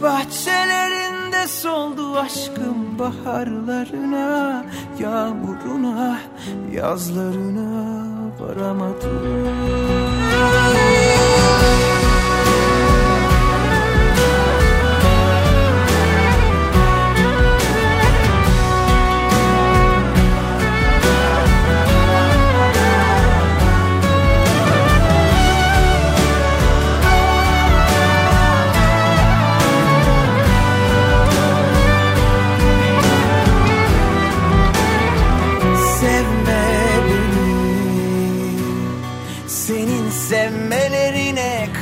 bahçelerinde 0.05 1.47
soldu 1.47 2.17
aşkım 2.17 2.99
baharlarına 2.99 4.65
Yağmuruna, 4.99 6.19
yazlarına 6.71 7.95
varamadım 8.39 9.55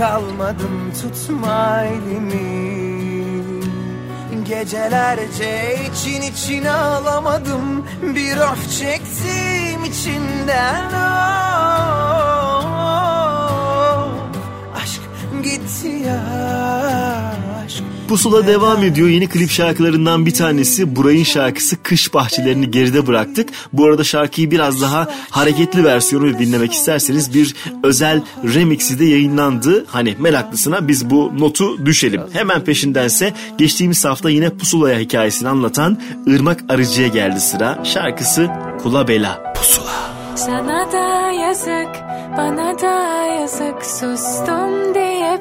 kalmadım 0.04 0.94
tutma 1.02 1.84
elimi. 1.84 2.74
Gecelerce 4.44 5.76
için 5.92 6.22
için 6.22 6.66
ağlamadım 6.66 7.86
Bir 8.02 8.38
of 8.38 8.80
çektim 8.80 9.84
içimden 9.86 10.94
oh. 10.94 11.74
Aşk 14.82 15.02
gitti 15.44 15.88
ya 15.88 16.24
Pusula 18.08 18.48
devam 18.48 18.84
ediyor. 18.84 19.08
Yeni 19.08 19.28
klip 19.28 19.52
şarkılarından 19.52 20.26
bir 20.26 20.34
tanesi 20.34 20.96
Buray'ın 20.96 21.24
şarkısı 21.24 21.84
Kış 21.84 22.14
Bahçelerini 22.14 22.72
geride 22.72 23.08
bıraktık. 23.08 23.50
Bu 23.74 23.86
arada 23.86 24.04
şarkıyı 24.04 24.52
biraz 24.52 24.82
daha 24.82 25.08
hareketli 25.30 25.84
versiyonu 25.84 26.40
dinlemek 26.40 26.74
isterseniz 26.74 27.34
bir 27.34 27.56
özel 27.84 28.22
remixi 28.54 29.00
de 29.00 29.06
yayınlandı. 29.06 29.86
Hani 29.88 30.16
meraklısına 30.20 30.88
biz 30.88 31.10
bu 31.10 31.32
notu 31.40 31.86
düşelim. 31.86 32.22
Hemen 32.34 32.64
peşindense 32.64 33.34
geçtiğimiz 33.58 34.06
hafta 34.06 34.30
yine 34.30 34.50
Pusula'ya 34.50 35.00
hikayesini 35.00 35.50
anlatan 35.50 35.98
Irmak 36.26 36.60
Arıcı'ya 36.70 37.08
geldi 37.08 37.40
sıra. 37.40 37.80
Şarkısı 37.84 38.50
Kula 38.84 39.08
Bela. 39.08 39.54
Pusula. 39.56 40.14
Sana 40.36 40.92
da 40.92 41.32
yazık, 41.32 41.96
bana 42.38 42.80
da 42.80 43.24
yazık 43.26 43.86
Sustum 43.86 44.94
diye 44.94 45.40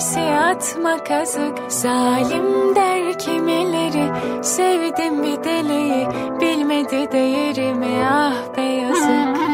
böylesi 0.00 0.20
atma 0.20 1.04
kazık 1.04 1.72
Zalim 1.72 2.74
der 2.74 3.18
kimileri, 3.18 4.12
sevdim 4.42 5.22
bir 5.22 5.44
deliyi 5.44 6.08
Bilmedi 6.40 7.12
değerimi 7.12 8.06
ah 8.10 8.56
be 8.56 8.62
yazık 8.62 9.49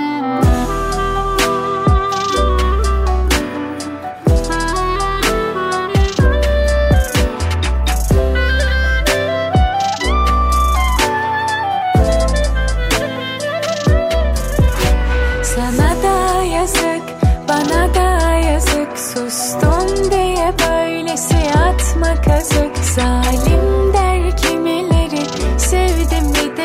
Zalim 22.96 23.92
der 23.92 24.36
kimileri, 24.36 25.20
sevdim 25.58 26.34
bir 26.34 26.56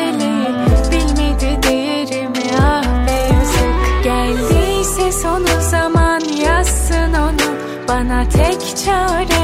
Bilmedi 0.92 1.62
değerimi. 1.62 2.44
Ah 2.60 3.06
be 3.06 3.28
Geldiyse 4.04 5.12
sonu 5.12 5.60
zaman 5.70 6.20
yazsın 6.20 7.12
onu. 7.12 7.56
Bana 7.88 8.28
tek 8.28 8.76
çare 8.84 9.41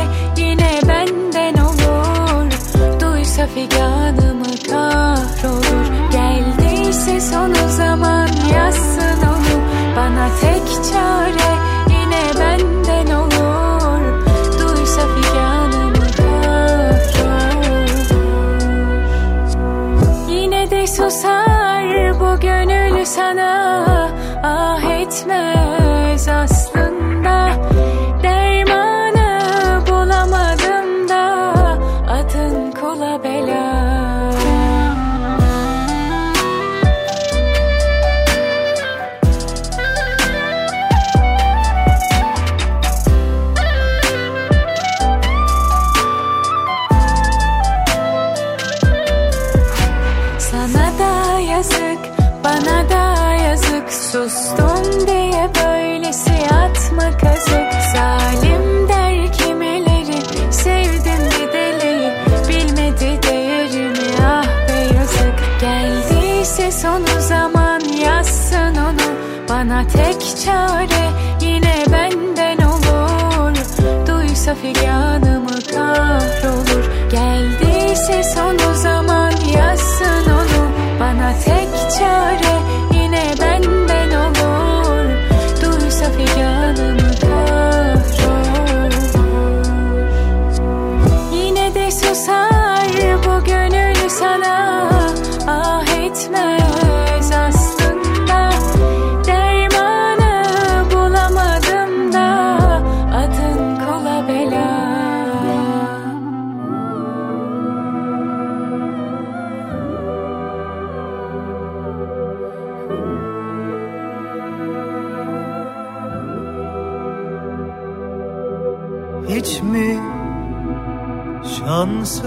figanımı 74.63 75.61
kahrolur. 75.75 76.85
Geldiyse 77.11 78.23
sonu 78.23 78.75
zaman 78.75 79.31
yazsın 79.31 80.31
onu. 80.31 80.69
Bana 81.01 81.33
tek 81.45 81.69
çare 81.99 82.63
yine 82.93 83.25
benden 83.41 84.08
olur 84.08 84.08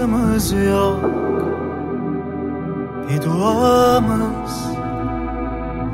şansımız 0.02 0.52
yok. 0.52 1.00
Bir 3.08 3.22
duamız 3.22 4.72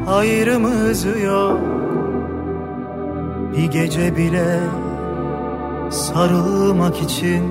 Hayrımız 0.06 1.04
yok. 1.24 1.60
Bir 3.56 3.64
gece 3.64 4.16
bile 4.16 4.60
Sarılmak 5.90 7.02
için 7.02 7.42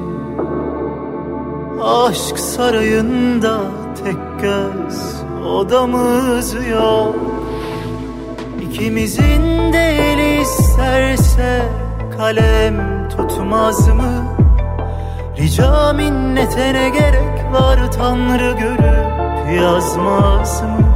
Aşk 1.83 2.39
sarayında 2.39 3.59
tek 4.03 4.41
göz 4.41 5.23
Odamız 5.45 6.53
yok. 6.69 7.15
İkimizin 8.61 9.73
de 9.73 10.11
eli 10.11 10.41
isterse 10.41 11.61
kalem 12.17 13.09
tutmaz 13.09 13.87
mı? 13.87 14.36
Rica 15.47 15.93
minnete 15.93 16.73
ne 16.73 16.89
gerek 16.89 17.53
var 17.53 17.91
Tanrı 17.91 18.51
görüp 18.51 19.61
yazmaz 19.61 20.61
mı? 20.61 20.95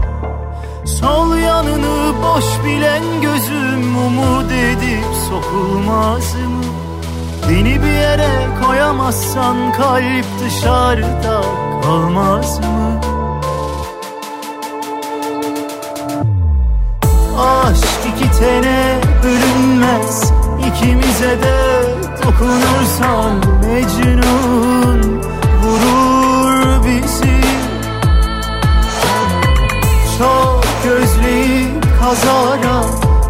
Sol 0.86 1.36
yanını 1.36 2.14
boş 2.23 2.45
bilen 2.65 3.03
gözüm 3.22 3.98
umut 3.98 4.52
edip 4.52 5.15
sokulmaz 5.30 6.36
mı? 6.36 6.64
Beni 7.49 7.82
bir 7.82 7.91
yere 7.91 8.48
koyamazsan 8.65 9.73
kalp 9.73 10.26
dışarıda 10.45 11.41
kalmaz 11.84 12.60
mı? 12.60 13.02
Aşk 17.40 18.15
iki 18.15 18.40
tene 18.40 18.99
bölünmez 19.23 20.32
İkimize 20.68 21.41
de 21.44 21.90
dokunursan 22.23 23.35
Mecnun 23.61 25.22
vurur 25.64 26.85
bizi. 26.85 27.41
Çok 30.18 30.64
gözleyip 30.84 31.84
kazara 31.99 32.84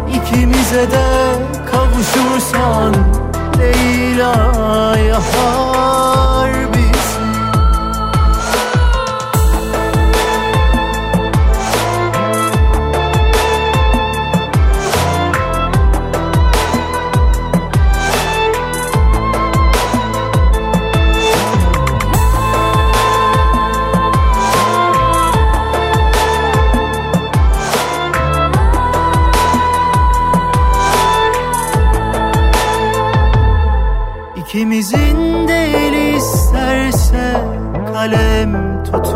ikimize 0.08 0.90
de 0.90 1.34
kavuşursan 1.70 2.94
Leyla 3.58 4.34
yapar 5.08 6.41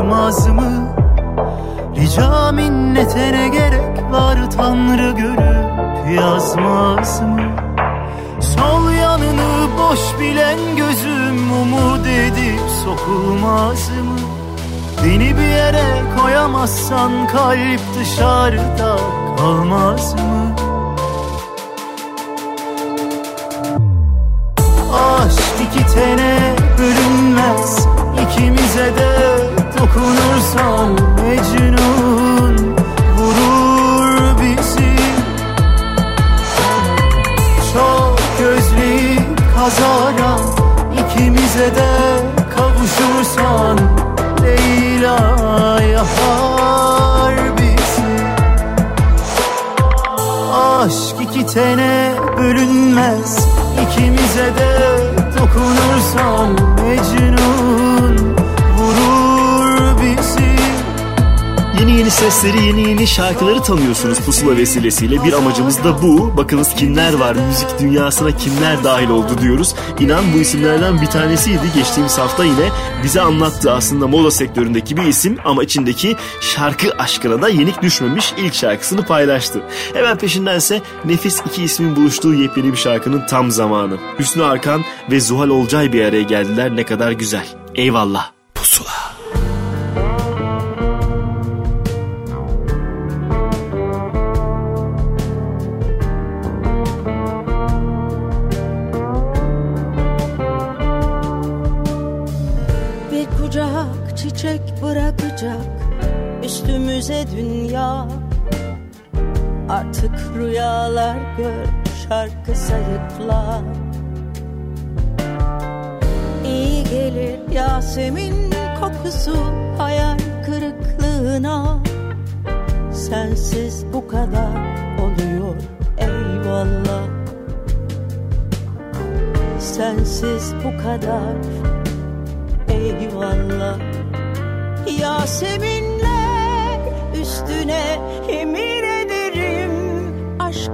tutmaz 0.07 0.49
mı? 0.49 0.95
Rica 1.97 2.53
minnete 2.53 3.33
ne 3.33 3.49
gerek 3.49 4.13
var 4.13 4.51
Tanrı 4.57 5.11
görüp 5.11 6.21
yazmaz 6.21 7.21
mı? 7.21 7.41
Sol 8.41 8.91
yanını 8.91 9.69
boş 9.79 10.21
bilen 10.21 10.59
gözüm 10.77 11.53
umut 11.63 12.07
edip 12.07 12.61
sokulmaz 12.85 13.89
mı? 13.91 14.19
Beni 15.05 15.37
bir 15.37 15.49
yere 15.49 16.03
koyamazsan 16.21 17.13
kalp 17.27 17.81
dışarıda 17.99 18.97
kalmaz 19.39 20.15
mı? 20.15 20.57
Aşk 24.95 25.71
iki 25.71 25.95
tene 25.95 26.55
bölünmez 26.79 27.87
İkimize 28.23 28.97
de 28.97 29.36
dokunursan 29.87 30.91
Mecnun 31.23 32.77
vurur 33.17 34.41
bizi. 34.41 34.97
Çok 37.73 38.19
gözleyip 38.39 39.39
kazara 39.57 40.37
ikimize 40.93 41.75
de 41.75 42.21
kavuşursan 42.57 43.79
Leyla 44.43 45.19
yapar 45.83 47.35
bizi. 47.59 48.25
Aşk 50.55 51.17
iki 51.21 51.47
tene 51.47 52.15
bölünmez 52.39 53.47
İkimize 53.83 54.47
de 54.59 54.99
dokunursan 55.39 56.49
Mecnun 56.83 57.76
sesleri, 62.17 62.65
yeni 62.67 62.89
yeni 62.89 63.07
şarkıları 63.07 63.63
tanıyorsunuz 63.63 64.21
pusula 64.21 64.57
vesilesiyle. 64.57 65.25
Bir 65.25 65.33
amacımız 65.33 65.85
da 65.85 66.03
bu. 66.03 66.37
Bakınız 66.37 66.75
kimler 66.75 67.15
var, 67.15 67.37
müzik 67.49 67.81
dünyasına 67.81 68.37
kimler 68.37 68.85
dahil 68.85 69.09
oldu 69.09 69.39
diyoruz. 69.43 69.75
İnan 70.01 70.25
bu 70.35 70.39
isimlerden 70.39 71.03
bir 71.03 71.07
tanesiydi. 71.07 71.73
Geçtiğimiz 71.75 72.19
hafta 72.19 72.45
yine 72.45 72.69
bize 73.05 73.21
anlattı 73.21 73.73
aslında 73.73 74.07
moda 74.07 74.31
sektöründeki 74.31 74.97
bir 74.97 75.03
isim 75.03 75.39
ama 75.45 75.65
içindeki 75.65 76.17
şarkı 76.41 76.93
aşkına 76.99 77.43
da 77.43 77.49
yenik 77.49 77.83
düşmemiş 77.83 78.35
ilk 78.39 78.55
şarkısını 78.55 79.05
paylaştı. 79.05 79.63
Hemen 79.95 80.19
peşindense 80.19 80.83
nefis 81.05 81.43
iki 81.47 81.63
ismin 81.63 81.97
buluştuğu 81.97 82.35
yepyeni 82.35 82.73
bir 82.73 82.79
şarkının 82.79 83.27
tam 83.27 83.51
zamanı. 83.51 83.97
Hüsnü 84.19 84.45
Arkan 84.45 84.85
ve 85.11 85.21
Zuhal 85.21 85.49
Olcay 85.49 85.93
bir 85.93 86.05
araya 86.05 86.23
geldiler 86.23 86.77
ne 86.77 86.85
kadar 86.85 87.13
güzel. 87.13 87.47
Eyvallah. 87.75 88.36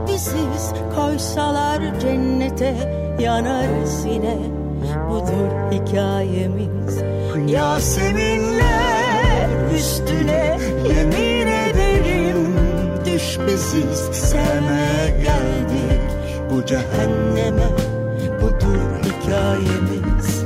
Biziz 0.08 0.72
koysalar 0.96 2.00
cennete 2.00 2.74
yanarız 3.20 4.04
yine. 4.04 4.36
Budur 5.10 5.72
hikayemiz. 5.72 7.02
Yaseminler 7.46 9.48
üstüne 9.74 10.58
yemin 10.88 11.46
ederim 11.46 12.54
Düş 13.04 13.38
biziz 13.46 13.98
sevmeye 14.12 15.08
geldik 15.22 16.00
bu 16.50 16.66
cehenneme. 16.66 17.68
Budur 18.42 18.80
hikayemiz 19.04 20.41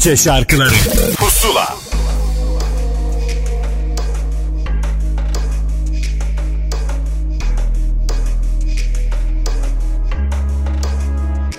Türkçe 0.00 0.16
şarkıları 0.16 0.74
Pusula 1.18 1.76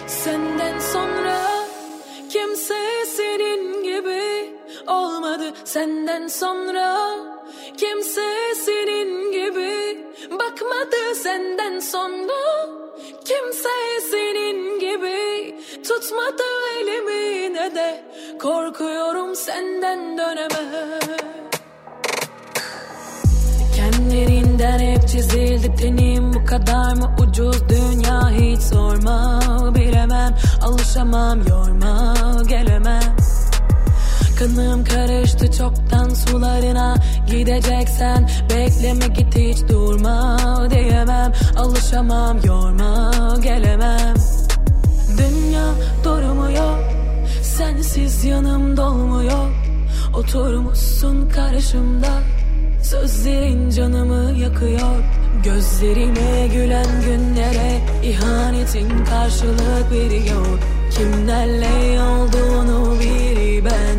Senden 0.07 0.79
sonra 0.79 1.37
kimse 2.29 3.05
senin 3.17 3.83
gibi 3.83 4.55
olmadı. 4.87 5.53
Senden 5.65 6.27
sonra 6.27 6.97
kimse 7.77 8.55
senin 8.65 9.31
gibi 9.31 10.05
bakmadı. 10.31 11.15
Senden 11.23 11.79
sonra 11.79 12.69
kimse 13.25 13.69
senin 14.11 14.30
tutmadı 15.91 16.43
elimi 16.79 17.53
ne 17.53 17.75
de. 17.75 18.03
Korkuyorum 18.41 19.35
senden 19.35 20.17
döneme. 20.17 20.99
Kendilerinden 23.75 24.79
hep 24.79 25.07
çizildi 25.07 25.75
tenim. 25.75 26.33
Bu 26.33 26.45
kadar 26.45 26.95
mı 26.95 27.15
ucuz? 27.19 27.69
Dünya 27.69 28.29
hiç 28.29 28.61
sorma. 28.61 29.39
Bilemem. 29.75 30.35
Alışamam 30.61 31.47
yorma. 31.47 32.13
Gelemem. 32.47 33.15
Kanım 34.39 34.83
karıştı 34.83 35.51
çoktan 35.51 36.09
sularına. 36.09 36.95
Gideceksen 37.27 38.29
bekleme 38.49 39.07
git 39.07 39.35
hiç 39.35 39.69
durma. 39.69 40.37
Diyemem. 40.69 41.33
Alışamam 41.57 42.37
yorma. 42.45 43.11
Gelemem 43.43 44.30
Dünya 45.21 45.65
durmuyor 46.03 46.77
Sensiz 47.41 48.25
yanım 48.25 48.77
dolmuyor. 48.77 49.49
Oturmuşsun 50.13 51.29
karşımda 51.29 52.21
Sözlerin 52.83 53.69
canımı 53.69 54.31
yakıyor. 54.39 55.03
Gözlerime 55.43 56.47
gülen 56.53 57.01
günlere 57.05 57.81
ihanetin 58.03 59.05
karşılık 59.05 59.91
veriyor. 59.91 60.59
Kimlerle 60.97 62.01
olduğunu 62.01 62.99
bir 62.99 63.65
ben 63.65 63.90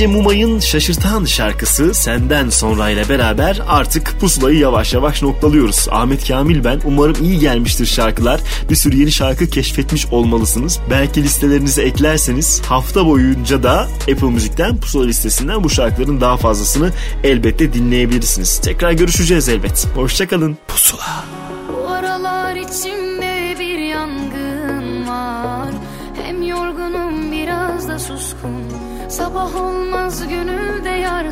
Ece 0.00 0.06
Mumay'ın 0.06 0.60
şaşırtan 0.60 1.24
şarkısı 1.24 1.94
Senden 1.94 2.50
Sonra 2.50 2.90
ile 2.90 3.08
beraber 3.08 3.62
artık 3.68 4.20
pusulayı 4.20 4.58
yavaş 4.58 4.94
yavaş 4.94 5.22
noktalıyoruz. 5.22 5.86
Ahmet 5.90 6.28
Kamil 6.28 6.64
ben. 6.64 6.80
Umarım 6.84 7.24
iyi 7.24 7.38
gelmiştir 7.38 7.86
şarkılar. 7.86 8.40
Bir 8.70 8.74
sürü 8.74 8.96
yeni 8.96 9.12
şarkı 9.12 9.50
keşfetmiş 9.50 10.06
olmalısınız. 10.06 10.80
Belki 10.90 11.22
listelerinize 11.22 11.82
eklerseniz 11.82 12.62
hafta 12.62 13.06
boyunca 13.06 13.62
da 13.62 13.88
Apple 14.00 14.30
Müzik'ten 14.30 14.76
pusula 14.76 15.04
listesinden 15.04 15.64
bu 15.64 15.70
şarkıların 15.70 16.20
daha 16.20 16.36
fazlasını 16.36 16.92
elbette 17.24 17.72
dinleyebilirsiniz. 17.72 18.58
Tekrar 18.58 18.92
görüşeceğiz 18.92 19.48
elbet. 19.48 19.86
Hoşçakalın. 19.94 20.58
Pusula. 20.68 21.39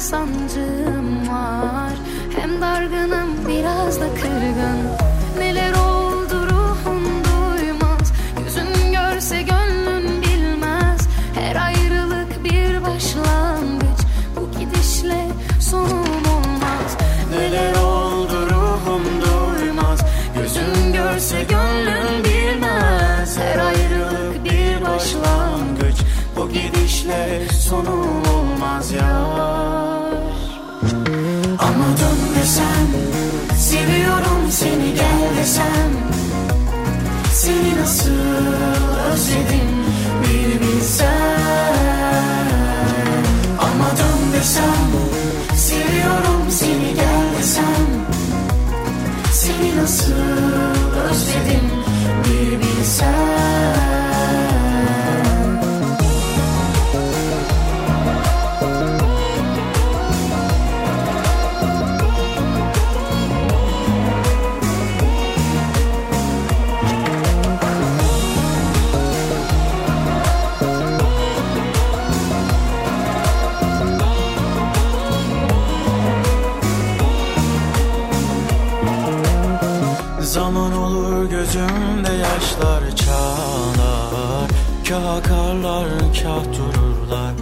Sancım 0.01 1.29
var. 1.29 1.93
Hem 2.37 2.61
dargınım 2.61 3.49
biraz 3.49 4.01
da 4.01 4.15
kırgın. 4.15 4.79
Neler 5.39 5.73
oldu 5.73 6.47
ruhum 6.51 7.05
duymaz. 7.25 8.13
Gözün 8.39 8.93
görse 8.93 9.43
gönlün 9.43 10.23
bilmez. 10.23 11.09
Her 11.35 11.57
ayrılık 11.57 12.45
bir 12.45 12.83
başlangıç. 12.83 14.01
Bu 14.37 14.59
gidişle 14.59 15.29
sonum 15.61 16.25
olmaz. 16.25 16.97
Neler 17.31 17.75
oldu 17.75 18.51
ruhum 18.51 19.03
duymaz. 19.21 20.01
Gözün 20.35 20.93
görse 20.93 21.43
gönlün 21.43 22.25
bilmez. 22.25 23.39
Her 23.39 23.59
ayrılık 23.59 24.45
bir 24.45 24.83
başlangıç. 24.83 25.97
Bu 26.37 26.49
gidişle 26.49 27.49
sonum 27.49 28.23
olmaz 28.35 28.93
dön 28.93 29.58
desem 32.49 32.89
Seviyorum 33.59 34.51
seni 34.51 34.95
gel 34.95 35.37
desem 35.39 35.93
Seni 37.33 37.81
nasıl 37.81 38.11
özledim? 39.13 39.69
Bir 40.23 40.61
bilsen 40.61 41.38
Kah 84.89 85.17
akarlar 85.17 85.89
kah 86.23 86.45
dururlar. 86.45 87.33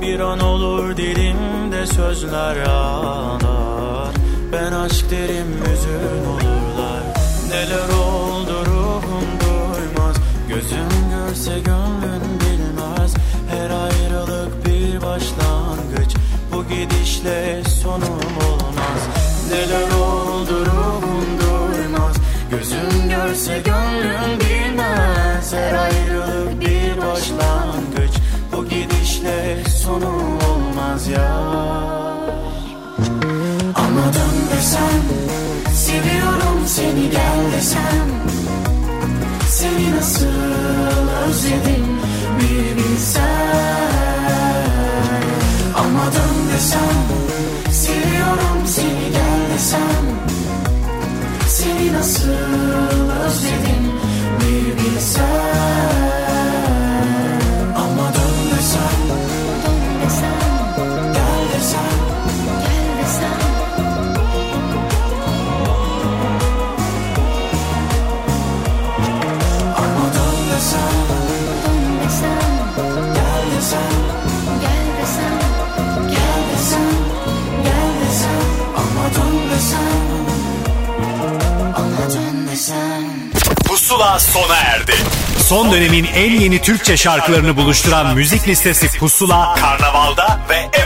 Bir 0.00 0.20
an 0.20 0.40
olur 0.40 0.96
dilimde 0.96 1.86
sözler 1.86 2.56
ağlar. 2.56 4.14
Ben 4.52 4.72
aşk 4.72 5.10
derim 5.10 5.60
hüzün 5.60 6.24
olurlar. 6.32 7.02
Neler 7.48 7.88
oldu 7.88 8.54
ruhum 8.66 9.26
duymaz. 9.40 10.16
Gözüm 10.48 10.88
görse 11.10 11.60
gönlün 11.60 12.40
bilmez. 12.40 13.14
Her 13.50 13.70
ayrılık 13.70 14.66
bir 14.66 15.02
başlangıç. 15.02 16.16
Bu 16.52 16.64
gidişle 16.68 17.62
sonum 17.82 18.36
olmaz. 18.50 19.00
Neler 19.50 19.90
oldu 19.90 20.66
ruhum 20.66 21.43
Gözüm 22.84 23.08
görse 23.08 23.62
gönlüm 23.64 24.40
bilmez 24.40 25.52
Her 25.52 25.74
ayrılık 25.74 26.60
bir 26.60 26.98
başlangıç. 26.98 28.12
Bu 28.52 28.64
gidişle 28.64 29.64
sonum 29.82 30.38
olmaz 30.50 31.08
ya. 31.08 31.44
Dön 34.14 34.56
desem 34.56 35.02
Seviyorum 35.74 36.66
seni 36.66 37.10
gel 37.10 37.52
desem. 37.56 38.08
Seni 39.48 39.96
nasıl 39.96 40.26
özledim 41.28 41.86
bir 42.40 42.76
bilsen 42.76 43.44
dön 46.14 46.54
desem 46.54 46.96
Seviyorum 47.72 48.66
seni 48.66 49.10
gel 49.12 49.54
desem 49.54 50.33
Seni 51.64 51.92
nasıl 51.92 52.28
özledim? 53.24 53.92
Bir 54.40 54.78
bilsen 54.78 56.13
Pusula 84.04 84.18
sona 84.18 84.56
erdi. 84.56 84.92
Son 85.38 85.72
dönemin 85.72 86.04
en 86.04 86.40
yeni 86.40 86.62
Türkçe 86.62 86.96
şarkılarını 86.96 87.56
buluşturan 87.56 88.14
müzik 88.14 88.48
listesi 88.48 88.98
Pusula, 88.98 89.54
Karnaval'da 89.54 90.40
ve. 90.48 90.83